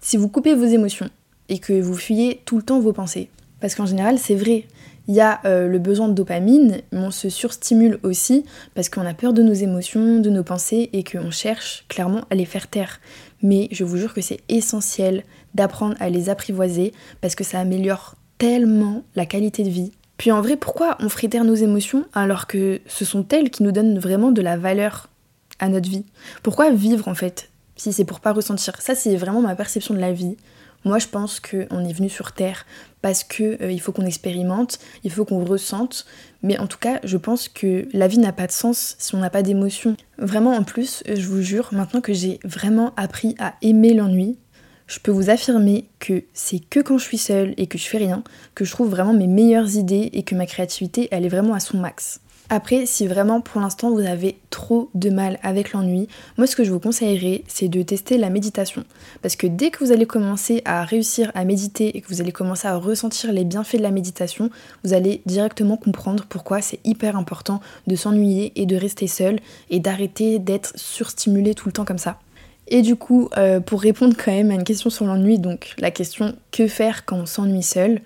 si 0.00 0.16
vous 0.16 0.28
coupez 0.28 0.54
vos 0.54 0.66
émotions 0.66 1.08
et 1.48 1.58
que 1.58 1.80
vous 1.80 1.94
fuyez 1.94 2.42
tout 2.44 2.56
le 2.56 2.62
temps 2.62 2.80
vos 2.80 2.92
pensées? 2.92 3.30
Parce 3.60 3.74
qu'en 3.74 3.86
général, 3.86 4.18
c'est 4.18 4.34
vrai. 4.34 4.66
Il 5.08 5.14
y 5.14 5.20
a 5.20 5.40
euh, 5.44 5.66
le 5.66 5.78
besoin 5.78 6.08
de 6.08 6.14
dopamine, 6.14 6.82
mais 6.92 6.98
on 6.98 7.10
se 7.10 7.30
surstimule 7.30 7.98
aussi 8.02 8.44
parce 8.74 8.88
qu'on 8.88 9.06
a 9.06 9.14
peur 9.14 9.32
de 9.32 9.42
nos 9.42 9.52
émotions, 9.52 10.20
de 10.20 10.30
nos 10.30 10.44
pensées 10.44 10.88
et 10.92 11.02
qu'on 11.02 11.30
cherche 11.30 11.84
clairement 11.88 12.22
à 12.30 12.34
les 12.34 12.44
faire 12.44 12.68
taire. 12.68 13.00
Mais 13.42 13.68
je 13.72 13.84
vous 13.84 13.96
jure 13.96 14.14
que 14.14 14.20
c'est 14.20 14.40
essentiel 14.48 15.24
d'apprendre 15.54 15.96
à 15.98 16.10
les 16.10 16.28
apprivoiser 16.28 16.92
parce 17.20 17.34
que 17.34 17.44
ça 17.44 17.58
améliore 17.58 18.14
tellement 18.38 19.02
la 19.16 19.26
qualité 19.26 19.64
de 19.64 19.70
vie. 19.70 19.92
Puis 20.20 20.32
en 20.32 20.42
vrai, 20.42 20.58
pourquoi 20.58 20.98
on 21.00 21.08
ferait 21.08 21.28
taire 21.28 21.44
nos 21.44 21.54
émotions 21.54 22.04
alors 22.12 22.46
que 22.46 22.82
ce 22.84 23.06
sont 23.06 23.26
elles 23.28 23.48
qui 23.48 23.62
nous 23.62 23.72
donnent 23.72 23.98
vraiment 23.98 24.32
de 24.32 24.42
la 24.42 24.58
valeur 24.58 25.08
à 25.60 25.70
notre 25.70 25.88
vie? 25.88 26.04
Pourquoi 26.42 26.70
vivre 26.70 27.08
en 27.08 27.14
fait 27.14 27.48
si 27.74 27.90
c'est 27.90 28.04
pour 28.04 28.20
pas 28.20 28.34
ressentir? 28.34 28.82
Ça, 28.82 28.94
c'est 28.94 29.16
vraiment 29.16 29.40
ma 29.40 29.54
perception 29.54 29.94
de 29.94 29.98
la 29.98 30.12
vie. 30.12 30.36
Moi, 30.84 30.98
je 30.98 31.06
pense 31.06 31.40
qu'on 31.40 31.84
est 31.86 31.92
venu 31.94 32.10
sur 32.10 32.32
Terre 32.32 32.66
parce 33.00 33.24
qu'il 33.24 33.56
euh, 33.62 33.78
faut 33.78 33.92
qu'on 33.92 34.04
expérimente, 34.04 34.78
il 35.04 35.10
faut 35.10 35.24
qu'on 35.24 35.42
ressente. 35.42 36.04
Mais 36.42 36.58
en 36.58 36.66
tout 36.66 36.76
cas, 36.78 37.00
je 37.02 37.16
pense 37.16 37.48
que 37.48 37.88
la 37.94 38.06
vie 38.06 38.18
n'a 38.18 38.32
pas 38.32 38.46
de 38.46 38.52
sens 38.52 38.96
si 38.98 39.14
on 39.14 39.20
n'a 39.20 39.30
pas 39.30 39.40
d'émotions. 39.40 39.96
Vraiment, 40.18 40.52
en 40.52 40.64
plus, 40.64 41.02
je 41.06 41.26
vous 41.28 41.40
jure, 41.40 41.70
maintenant 41.72 42.02
que 42.02 42.12
j'ai 42.12 42.40
vraiment 42.44 42.92
appris 42.98 43.36
à 43.38 43.54
aimer 43.62 43.94
l'ennui, 43.94 44.36
je 44.90 44.98
peux 44.98 45.12
vous 45.12 45.30
affirmer 45.30 45.84
que 46.00 46.24
c'est 46.34 46.58
que 46.58 46.80
quand 46.80 46.98
je 46.98 47.04
suis 47.04 47.16
seule 47.16 47.54
et 47.56 47.68
que 47.68 47.78
je 47.78 47.86
fais 47.86 47.98
rien 47.98 48.24
que 48.56 48.64
je 48.64 48.72
trouve 48.72 48.90
vraiment 48.90 49.14
mes 49.14 49.28
meilleures 49.28 49.76
idées 49.76 50.10
et 50.12 50.24
que 50.24 50.34
ma 50.34 50.46
créativité 50.46 51.08
elle 51.12 51.24
est 51.24 51.28
vraiment 51.28 51.54
à 51.54 51.60
son 51.60 51.78
max. 51.78 52.20
Après, 52.52 52.84
si 52.84 53.06
vraiment 53.06 53.40
pour 53.40 53.60
l'instant 53.60 53.92
vous 53.92 54.00
avez 54.00 54.40
trop 54.50 54.90
de 54.94 55.08
mal 55.08 55.38
avec 55.44 55.72
l'ennui, 55.72 56.08
moi 56.36 56.48
ce 56.48 56.56
que 56.56 56.64
je 56.64 56.72
vous 56.72 56.80
conseillerais 56.80 57.44
c'est 57.46 57.68
de 57.68 57.82
tester 57.82 58.18
la 58.18 58.30
méditation. 58.30 58.82
Parce 59.22 59.36
que 59.36 59.46
dès 59.46 59.70
que 59.70 59.84
vous 59.84 59.92
allez 59.92 60.06
commencer 60.06 60.60
à 60.64 60.82
réussir 60.82 61.30
à 61.36 61.44
méditer 61.44 61.96
et 61.96 62.00
que 62.00 62.08
vous 62.08 62.20
allez 62.20 62.32
commencer 62.32 62.66
à 62.66 62.74
ressentir 62.74 63.32
les 63.32 63.44
bienfaits 63.44 63.76
de 63.76 63.82
la 63.82 63.92
méditation, 63.92 64.50
vous 64.82 64.92
allez 64.92 65.22
directement 65.24 65.76
comprendre 65.76 66.26
pourquoi 66.28 66.60
c'est 66.62 66.80
hyper 66.82 67.16
important 67.16 67.60
de 67.86 67.94
s'ennuyer 67.94 68.50
et 68.56 68.66
de 68.66 68.74
rester 68.74 69.06
seul 69.06 69.38
et 69.70 69.78
d'arrêter 69.78 70.40
d'être 70.40 70.72
surstimulé 70.74 71.54
tout 71.54 71.68
le 71.68 71.72
temps 71.72 71.84
comme 71.84 71.98
ça. 71.98 72.18
Et 72.70 72.82
du 72.82 72.94
coup, 72.94 73.28
euh, 73.36 73.58
pour 73.58 73.80
répondre 73.80 74.14
quand 74.16 74.32
même 74.32 74.50
à 74.52 74.54
une 74.54 74.64
question 74.64 74.90
sur 74.90 75.04
l'ennui, 75.04 75.38
donc 75.38 75.74
la 75.78 75.90
question 75.90 76.34
que 76.52 76.68
faire 76.68 77.04
quand 77.04 77.16
on 77.16 77.26
s'ennuie 77.26 77.64
seul, 77.64 78.00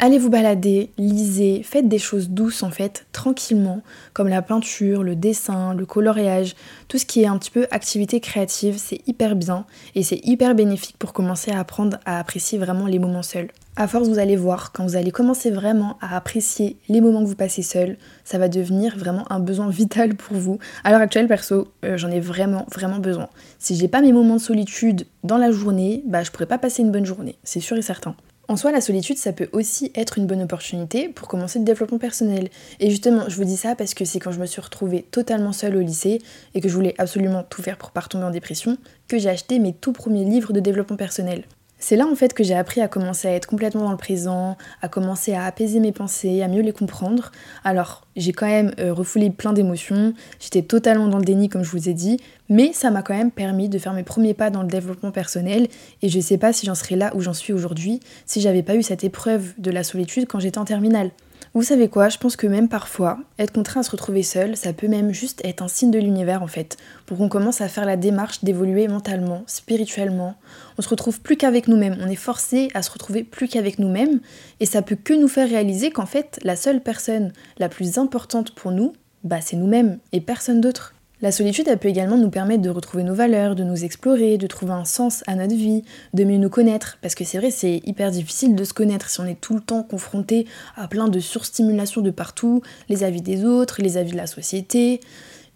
Allez 0.00 0.18
vous 0.18 0.30
balader, 0.30 0.92
lisez, 0.96 1.64
faites 1.64 1.88
des 1.88 1.98
choses 1.98 2.28
douces 2.28 2.62
en 2.62 2.70
fait, 2.70 3.06
tranquillement, 3.10 3.82
comme 4.12 4.28
la 4.28 4.42
peinture, 4.42 5.02
le 5.02 5.16
dessin, 5.16 5.74
le 5.74 5.86
coloriage, 5.86 6.54
tout 6.86 6.98
ce 6.98 7.04
qui 7.04 7.22
est 7.22 7.26
un 7.26 7.36
petit 7.36 7.50
peu 7.50 7.66
activité 7.72 8.20
créative, 8.20 8.76
c'est 8.78 9.00
hyper 9.08 9.34
bien 9.34 9.66
et 9.96 10.04
c'est 10.04 10.20
hyper 10.24 10.54
bénéfique 10.54 10.94
pour 11.00 11.12
commencer 11.12 11.50
à 11.50 11.58
apprendre 11.58 11.98
à 12.04 12.20
apprécier 12.20 12.58
vraiment 12.58 12.86
les 12.86 13.00
moments 13.00 13.24
seuls. 13.24 13.48
À 13.74 13.88
force, 13.88 14.08
vous 14.08 14.20
allez 14.20 14.36
voir, 14.36 14.70
quand 14.70 14.84
vous 14.84 14.94
allez 14.94 15.10
commencer 15.10 15.50
vraiment 15.50 15.98
à 16.00 16.16
apprécier 16.16 16.76
les 16.88 17.00
moments 17.00 17.24
que 17.24 17.28
vous 17.28 17.34
passez 17.34 17.62
seul, 17.62 17.96
ça 18.22 18.38
va 18.38 18.48
devenir 18.48 18.96
vraiment 18.96 19.24
un 19.32 19.40
besoin 19.40 19.68
vital 19.68 20.14
pour 20.14 20.36
vous. 20.36 20.60
À 20.84 20.92
l'heure 20.92 21.00
actuelle, 21.00 21.26
perso, 21.26 21.72
euh, 21.84 21.96
j'en 21.96 22.12
ai 22.12 22.20
vraiment, 22.20 22.66
vraiment 22.70 23.00
besoin. 23.00 23.30
Si 23.58 23.74
j'ai 23.74 23.88
pas 23.88 24.00
mes 24.00 24.12
moments 24.12 24.36
de 24.36 24.40
solitude 24.40 25.06
dans 25.24 25.38
la 25.38 25.50
journée, 25.50 26.04
bah 26.06 26.22
je 26.22 26.30
pourrais 26.30 26.46
pas 26.46 26.58
passer 26.58 26.82
une 26.82 26.92
bonne 26.92 27.06
journée, 27.06 27.36
c'est 27.42 27.58
sûr 27.58 27.76
et 27.76 27.82
certain. 27.82 28.14
En 28.50 28.56
soi, 28.56 28.72
la 28.72 28.80
solitude, 28.80 29.18
ça 29.18 29.34
peut 29.34 29.50
aussi 29.52 29.92
être 29.94 30.16
une 30.16 30.26
bonne 30.26 30.40
opportunité 30.40 31.10
pour 31.10 31.28
commencer 31.28 31.58
le 31.58 31.66
développement 31.66 31.98
personnel. 31.98 32.48
Et 32.80 32.88
justement, 32.88 33.28
je 33.28 33.36
vous 33.36 33.44
dis 33.44 33.58
ça 33.58 33.74
parce 33.74 33.92
que 33.92 34.06
c'est 34.06 34.20
quand 34.20 34.32
je 34.32 34.40
me 34.40 34.46
suis 34.46 34.62
retrouvée 34.62 35.02
totalement 35.02 35.52
seule 35.52 35.76
au 35.76 35.80
lycée 35.80 36.22
et 36.54 36.62
que 36.62 36.68
je 36.70 36.74
voulais 36.74 36.94
absolument 36.96 37.42
tout 37.42 37.60
faire 37.60 37.76
pour 37.76 37.90
pas 37.90 38.00
retomber 38.00 38.24
en 38.24 38.30
dépression 38.30 38.78
que 39.06 39.18
j'ai 39.18 39.28
acheté 39.28 39.58
mes 39.58 39.74
tout 39.74 39.92
premiers 39.92 40.24
livres 40.24 40.54
de 40.54 40.60
développement 40.60 40.96
personnel. 40.96 41.44
C'est 41.78 41.96
là 41.96 42.06
en 42.06 42.14
fait 42.16 42.34
que 42.34 42.42
j'ai 42.42 42.54
appris 42.54 42.80
à 42.80 42.88
commencer 42.88 43.28
à 43.28 43.32
être 43.32 43.46
complètement 43.46 43.84
dans 43.84 43.92
le 43.92 43.96
présent, 43.96 44.56
à 44.82 44.88
commencer 44.88 45.34
à 45.34 45.44
apaiser 45.44 45.78
mes 45.78 45.92
pensées, 45.92 46.42
à 46.42 46.48
mieux 46.48 46.62
les 46.62 46.72
comprendre. 46.72 47.30
Alors 47.64 48.06
j'ai 48.16 48.32
quand 48.32 48.46
même 48.46 48.72
euh, 48.80 48.92
refoulé 48.92 49.30
plein 49.30 49.52
d'émotions, 49.52 50.12
j'étais 50.40 50.62
totalement 50.62 51.06
dans 51.06 51.18
le 51.18 51.24
déni 51.24 51.48
comme 51.48 51.62
je 51.62 51.70
vous 51.70 51.88
ai 51.88 51.94
dit, 51.94 52.18
mais 52.48 52.72
ça 52.72 52.90
m'a 52.90 53.02
quand 53.02 53.16
même 53.16 53.30
permis 53.30 53.68
de 53.68 53.78
faire 53.78 53.92
mes 53.92 54.02
premiers 54.02 54.34
pas 54.34 54.50
dans 54.50 54.62
le 54.62 54.68
développement 54.68 55.12
personnel 55.12 55.68
et 56.02 56.08
je 56.08 56.18
sais 56.18 56.38
pas 56.38 56.52
si 56.52 56.66
j'en 56.66 56.74
serais 56.74 56.96
là 56.96 57.12
où 57.14 57.20
j'en 57.20 57.34
suis 57.34 57.52
aujourd'hui 57.52 58.00
si 58.26 58.40
j'avais 58.40 58.62
pas 58.62 58.74
eu 58.74 58.82
cette 58.82 59.04
épreuve 59.04 59.52
de 59.58 59.70
la 59.70 59.84
solitude 59.84 60.26
quand 60.26 60.40
j'étais 60.40 60.58
en 60.58 60.64
terminale. 60.64 61.10
Vous 61.54 61.62
savez 61.62 61.88
quoi, 61.88 62.10
je 62.10 62.18
pense 62.18 62.36
que 62.36 62.46
même 62.46 62.68
parfois, 62.68 63.18
être 63.38 63.52
contraint 63.52 63.80
à 63.80 63.82
se 63.82 63.90
retrouver 63.90 64.22
seul, 64.22 64.56
ça 64.56 64.72
peut 64.74 64.86
même 64.86 65.12
juste 65.12 65.40
être 65.44 65.62
un 65.62 65.68
signe 65.68 65.90
de 65.90 65.98
l'univers 65.98 66.42
en 66.42 66.46
fait, 66.46 66.76
pour 67.06 67.16
qu'on 67.16 67.30
commence 67.30 67.62
à 67.62 67.68
faire 67.68 67.86
la 67.86 67.96
démarche 67.96 68.44
d'évoluer 68.44 68.86
mentalement, 68.86 69.44
spirituellement. 69.46 70.34
On 70.76 70.82
se 70.82 70.88
retrouve 70.88 71.20
plus 71.20 71.36
qu'avec 71.36 71.66
nous-mêmes, 71.66 71.96
on 72.00 72.08
est 72.08 72.16
forcé 72.16 72.68
à 72.74 72.82
se 72.82 72.90
retrouver 72.90 73.24
plus 73.24 73.48
qu'avec 73.48 73.78
nous-mêmes, 73.78 74.20
et 74.60 74.66
ça 74.66 74.82
peut 74.82 74.96
que 75.02 75.14
nous 75.14 75.28
faire 75.28 75.48
réaliser 75.48 75.90
qu'en 75.90 76.06
fait, 76.06 76.38
la 76.42 76.54
seule 76.54 76.82
personne 76.82 77.32
la 77.58 77.70
plus 77.70 77.96
importante 77.96 78.54
pour 78.54 78.70
nous, 78.70 78.92
bah 79.24 79.40
c'est 79.40 79.56
nous-mêmes 79.56 79.98
et 80.12 80.20
personne 80.20 80.60
d'autre. 80.60 80.94
La 81.20 81.32
solitude, 81.32 81.66
elle 81.66 81.78
peut 81.78 81.88
également 81.88 82.16
nous 82.16 82.30
permettre 82.30 82.62
de 82.62 82.70
retrouver 82.70 83.02
nos 83.02 83.14
valeurs, 83.14 83.56
de 83.56 83.64
nous 83.64 83.84
explorer, 83.84 84.38
de 84.38 84.46
trouver 84.46 84.72
un 84.72 84.84
sens 84.84 85.24
à 85.26 85.34
notre 85.34 85.54
vie, 85.54 85.82
de 86.14 86.22
mieux 86.22 86.38
nous 86.38 86.48
connaître. 86.48 86.96
Parce 87.02 87.16
que 87.16 87.24
c'est 87.24 87.38
vrai, 87.38 87.50
c'est 87.50 87.82
hyper 87.84 88.12
difficile 88.12 88.54
de 88.54 88.62
se 88.62 88.72
connaître 88.72 89.10
si 89.10 89.20
on 89.20 89.26
est 89.26 89.40
tout 89.40 89.54
le 89.54 89.60
temps 89.60 89.82
confronté 89.82 90.46
à 90.76 90.86
plein 90.86 91.08
de 91.08 91.18
surstimulation 91.18 92.02
de 92.02 92.12
partout, 92.12 92.62
les 92.88 93.02
avis 93.02 93.20
des 93.20 93.44
autres, 93.44 93.82
les 93.82 93.96
avis 93.96 94.12
de 94.12 94.16
la 94.16 94.28
société. 94.28 95.00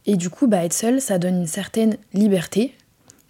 Et 0.04 0.16
du 0.16 0.30
coup, 0.30 0.48
bah, 0.48 0.64
être 0.64 0.72
seul, 0.72 1.00
ça 1.00 1.18
donne 1.18 1.36
une 1.36 1.46
certaine 1.46 1.96
liberté, 2.12 2.74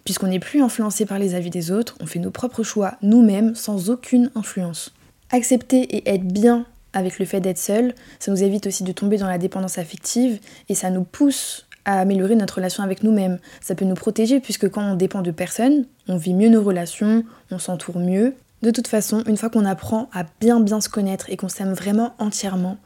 puisqu'on 0.03 0.27
n'est 0.27 0.39
plus 0.39 0.63
influencé 0.63 1.05
par 1.05 1.19
les 1.19 1.35
avis 1.35 1.51
des 1.51 1.69
autres, 1.69 1.95
on 2.01 2.07
fait 2.07 2.17
nos 2.17 2.31
propres 2.31 2.63
choix 2.63 2.95
nous-mêmes 3.03 3.53
sans 3.53 3.91
aucune 3.91 4.31
influence. 4.33 4.91
Accepter 5.29 5.81
et 5.81 6.09
être 6.09 6.25
bien 6.25 6.65
avec 6.93 7.19
le 7.19 7.25
fait 7.25 7.41
d'être 7.41 7.59
seul, 7.59 7.93
ça 8.19 8.31
nous 8.31 8.41
évite 8.41 8.65
aussi 8.65 8.83
de 8.83 8.91
tomber 8.91 9.17
dans 9.17 9.27
la 9.27 9.37
dépendance 9.37 9.77
affective 9.77 10.39
et 10.67 10.73
ça 10.73 10.89
nous 10.89 11.03
pousse 11.03 11.67
à 11.85 11.99
améliorer 11.99 12.35
notre 12.35 12.55
relation 12.55 12.83
avec 12.83 13.03
nous-mêmes. 13.03 13.39
Ça 13.61 13.75
peut 13.75 13.85
nous 13.85 13.95
protéger 13.95 14.39
puisque 14.39 14.69
quand 14.69 14.83
on 14.83 14.95
dépend 14.95 15.21
de 15.21 15.31
personne, 15.31 15.85
on 16.07 16.17
vit 16.17 16.33
mieux 16.33 16.49
nos 16.49 16.63
relations, 16.63 17.23
on 17.51 17.59
s'entoure 17.59 17.99
mieux. 17.99 18.33
De 18.61 18.71
toute 18.71 18.87
façon, 18.87 19.23
une 19.27 19.37
fois 19.37 19.49
qu'on 19.49 19.65
apprend 19.65 20.09
à 20.13 20.23
bien 20.39 20.59
bien 20.59 20.79
se 20.79 20.89
connaître 20.89 21.29
et 21.29 21.37
qu'on 21.37 21.49
s'aime 21.49 21.73
vraiment 21.73 22.13
entièrement, 22.19 22.77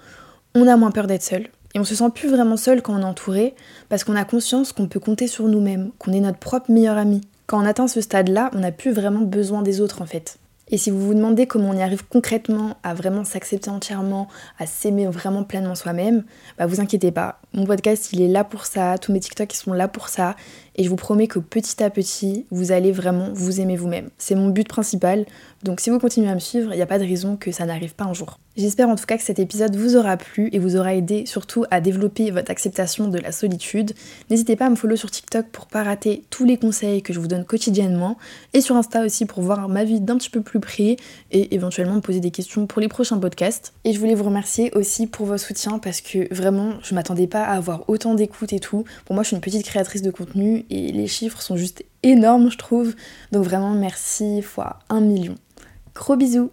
on 0.56 0.68
a 0.68 0.78
moins 0.78 0.92
peur 0.92 1.08
d'être 1.08 1.24
seul. 1.24 1.48
Et 1.76 1.80
on 1.80 1.84
se 1.84 1.96
sent 1.96 2.10
plus 2.16 2.30
vraiment 2.30 2.58
seul 2.58 2.82
quand 2.82 2.96
on 2.96 3.02
est 3.02 3.06
entouré 3.06 3.54
parce 3.90 4.04
qu'on 4.04 4.16
a 4.16 4.26
conscience 4.26 4.72
qu'on 4.72 4.88
peut 4.88 5.00
compter 5.00 5.28
sur 5.28 5.48
nous-mêmes, 5.48 5.92
qu'on 6.00 6.14
est 6.14 6.20
notre 6.20 6.40
propre 6.40 6.72
meilleur 6.72 6.98
ami. 6.98 7.22
Quand 7.46 7.62
on 7.62 7.66
atteint 7.66 7.88
ce 7.88 8.02
stade-là, 8.02 8.50
on 8.54 8.60
n'a 8.60 8.72
plus 8.72 8.92
vraiment 8.92 9.22
besoin 9.22 9.62
des 9.62 9.80
autres 9.80 10.02
en 10.02 10.06
fait. 10.06 10.38
Et 10.70 10.78
si 10.78 10.92
vous 10.92 11.00
vous 11.00 11.14
demandez 11.14 11.48
comment 11.48 11.70
on 11.70 11.78
y 11.78 11.82
arrive 11.82 12.06
concrètement 12.08 12.78
à 12.84 12.94
vraiment 12.94 13.24
s'accepter 13.24 13.70
entièrement, 13.70 14.28
à 14.60 14.66
s'aimer 14.66 15.08
vraiment 15.08 15.44
pleinement 15.44 15.76
soi-même, 15.76 16.26
bah 16.58 16.66
vous 16.66 16.82
inquiétez 16.82 17.12
pas. 17.12 17.40
Mon 17.54 17.66
podcast, 17.66 18.10
il 18.12 18.22
est 18.22 18.28
là 18.28 18.44
pour 18.44 18.66
ça, 18.66 18.98
tous 18.98 19.14
mes 19.14 19.20
TikTok, 19.20 19.54
ils 19.54 19.58
sont 19.58 19.74
là 19.74 19.88
pour 19.88 20.10
ça. 20.10 20.36
Et 20.76 20.84
je 20.84 20.90
vous 20.90 20.98
promets 20.98 21.28
que 21.28 21.40
petit 21.40 21.82
à 21.82 21.90
petit, 21.90 22.46
vous 22.52 22.72
allez 22.72 22.92
vraiment 22.92 23.30
vous 23.34 23.62
aimer 23.62 23.78
vous-même. 23.78 24.10
C'est 24.18 24.36
mon 24.36 24.50
but 24.50 24.68
principal. 24.68 25.26
Donc 25.64 25.80
si 25.80 25.90
vous 25.90 26.00
continuez 26.00 26.30
à 26.30 26.36
me 26.36 26.40
suivre, 26.40 26.74
il 26.74 26.76
n'y 26.76 26.82
a 26.82 26.88
pas 26.88 27.00
de 27.00 27.06
raison 27.06 27.38
que 27.38 27.52
ça 27.52 27.66
n'arrive 27.66 27.96
pas 27.96 28.06
un 28.06 28.14
jour. 28.14 28.38
J'espère 28.58 28.89
en 28.89 28.96
tout 28.96 29.06
cas 29.06 29.17
que 29.17 29.24
cet 29.24 29.38
épisode 29.38 29.76
vous 29.76 29.98
aura 29.98 30.17
plu 30.17 30.50
et 30.52 30.58
vous 30.58 30.78
aura 30.78 30.96
aidé 30.96 31.28
surtout 31.28 31.65
à 31.70 31.80
développer 31.80 32.32
votre 32.32 32.50
acceptation 32.50 33.08
de 33.08 33.20
la 33.20 33.32
solitude. 33.32 33.93
N'hésitez 34.32 34.56
pas 34.56 34.65
à 34.65 34.70
me 34.72 34.76
follow 34.76 34.96
sur 34.96 35.12
TikTok 35.12 35.46
pour 35.52 35.67
pas 35.67 35.84
rater 35.84 36.24
tous 36.32 36.43
les 36.43 36.58
conseils 36.58 37.04
que 37.04 37.13
je 37.13 37.20
vous 37.20 37.28
donne 37.28 37.46
quotidiennement 37.46 38.17
et 38.56 38.62
sur 38.62 38.76
Insta 38.76 39.06
aussi 39.06 39.28
pour 39.28 39.43
voir 39.43 39.70
ma 39.70 39.84
vie 39.84 40.02
d'un 40.02 40.17
petit 40.17 40.32
peu 40.32 40.41
plus 40.41 40.60
près 40.60 40.96
et 41.30 41.54
éventuellement 41.54 41.93
me 41.93 42.02
poser 42.02 42.20
des 42.20 42.32
questions 42.32 42.65
pour 42.65 42.82
les 42.82 42.88
prochains 42.88 43.20
podcasts. 43.20 43.74
Et 43.84 43.93
je 43.93 44.00
voulais 44.00 44.15
vous 44.15 44.24
remercier 44.24 44.76
aussi 44.76 45.06
pour 45.06 45.28
vos 45.28 45.38
soutiens 45.38 45.78
parce 45.78 46.02
que 46.02 46.34
vraiment 46.34 46.80
je 46.82 46.96
m'attendais 46.96 47.28
pas 47.28 47.43
à 47.43 47.54
avoir 47.58 47.88
autant 47.88 48.15
d'écoute 48.15 48.54
et 48.54 48.60
tout. 48.60 48.86
Pour 49.06 49.13
moi 49.13 49.22
je 49.22 49.28
suis 49.28 49.36
une 49.36 49.41
petite 49.41 49.65
créatrice 49.67 50.02
de 50.02 50.10
contenu 50.10 50.65
et 50.72 50.91
les 50.91 51.06
chiffres 51.06 51.43
sont 51.43 51.58
juste 51.58 51.86
énormes 52.02 52.50
je 52.50 52.58
trouve. 52.58 52.96
Donc 53.32 53.43
vraiment 53.43 53.76
merci 53.76 54.41
fois 54.41 54.80
un 54.89 55.02
million. 55.02 55.36
Gros 55.93 56.15
bisous 56.15 56.50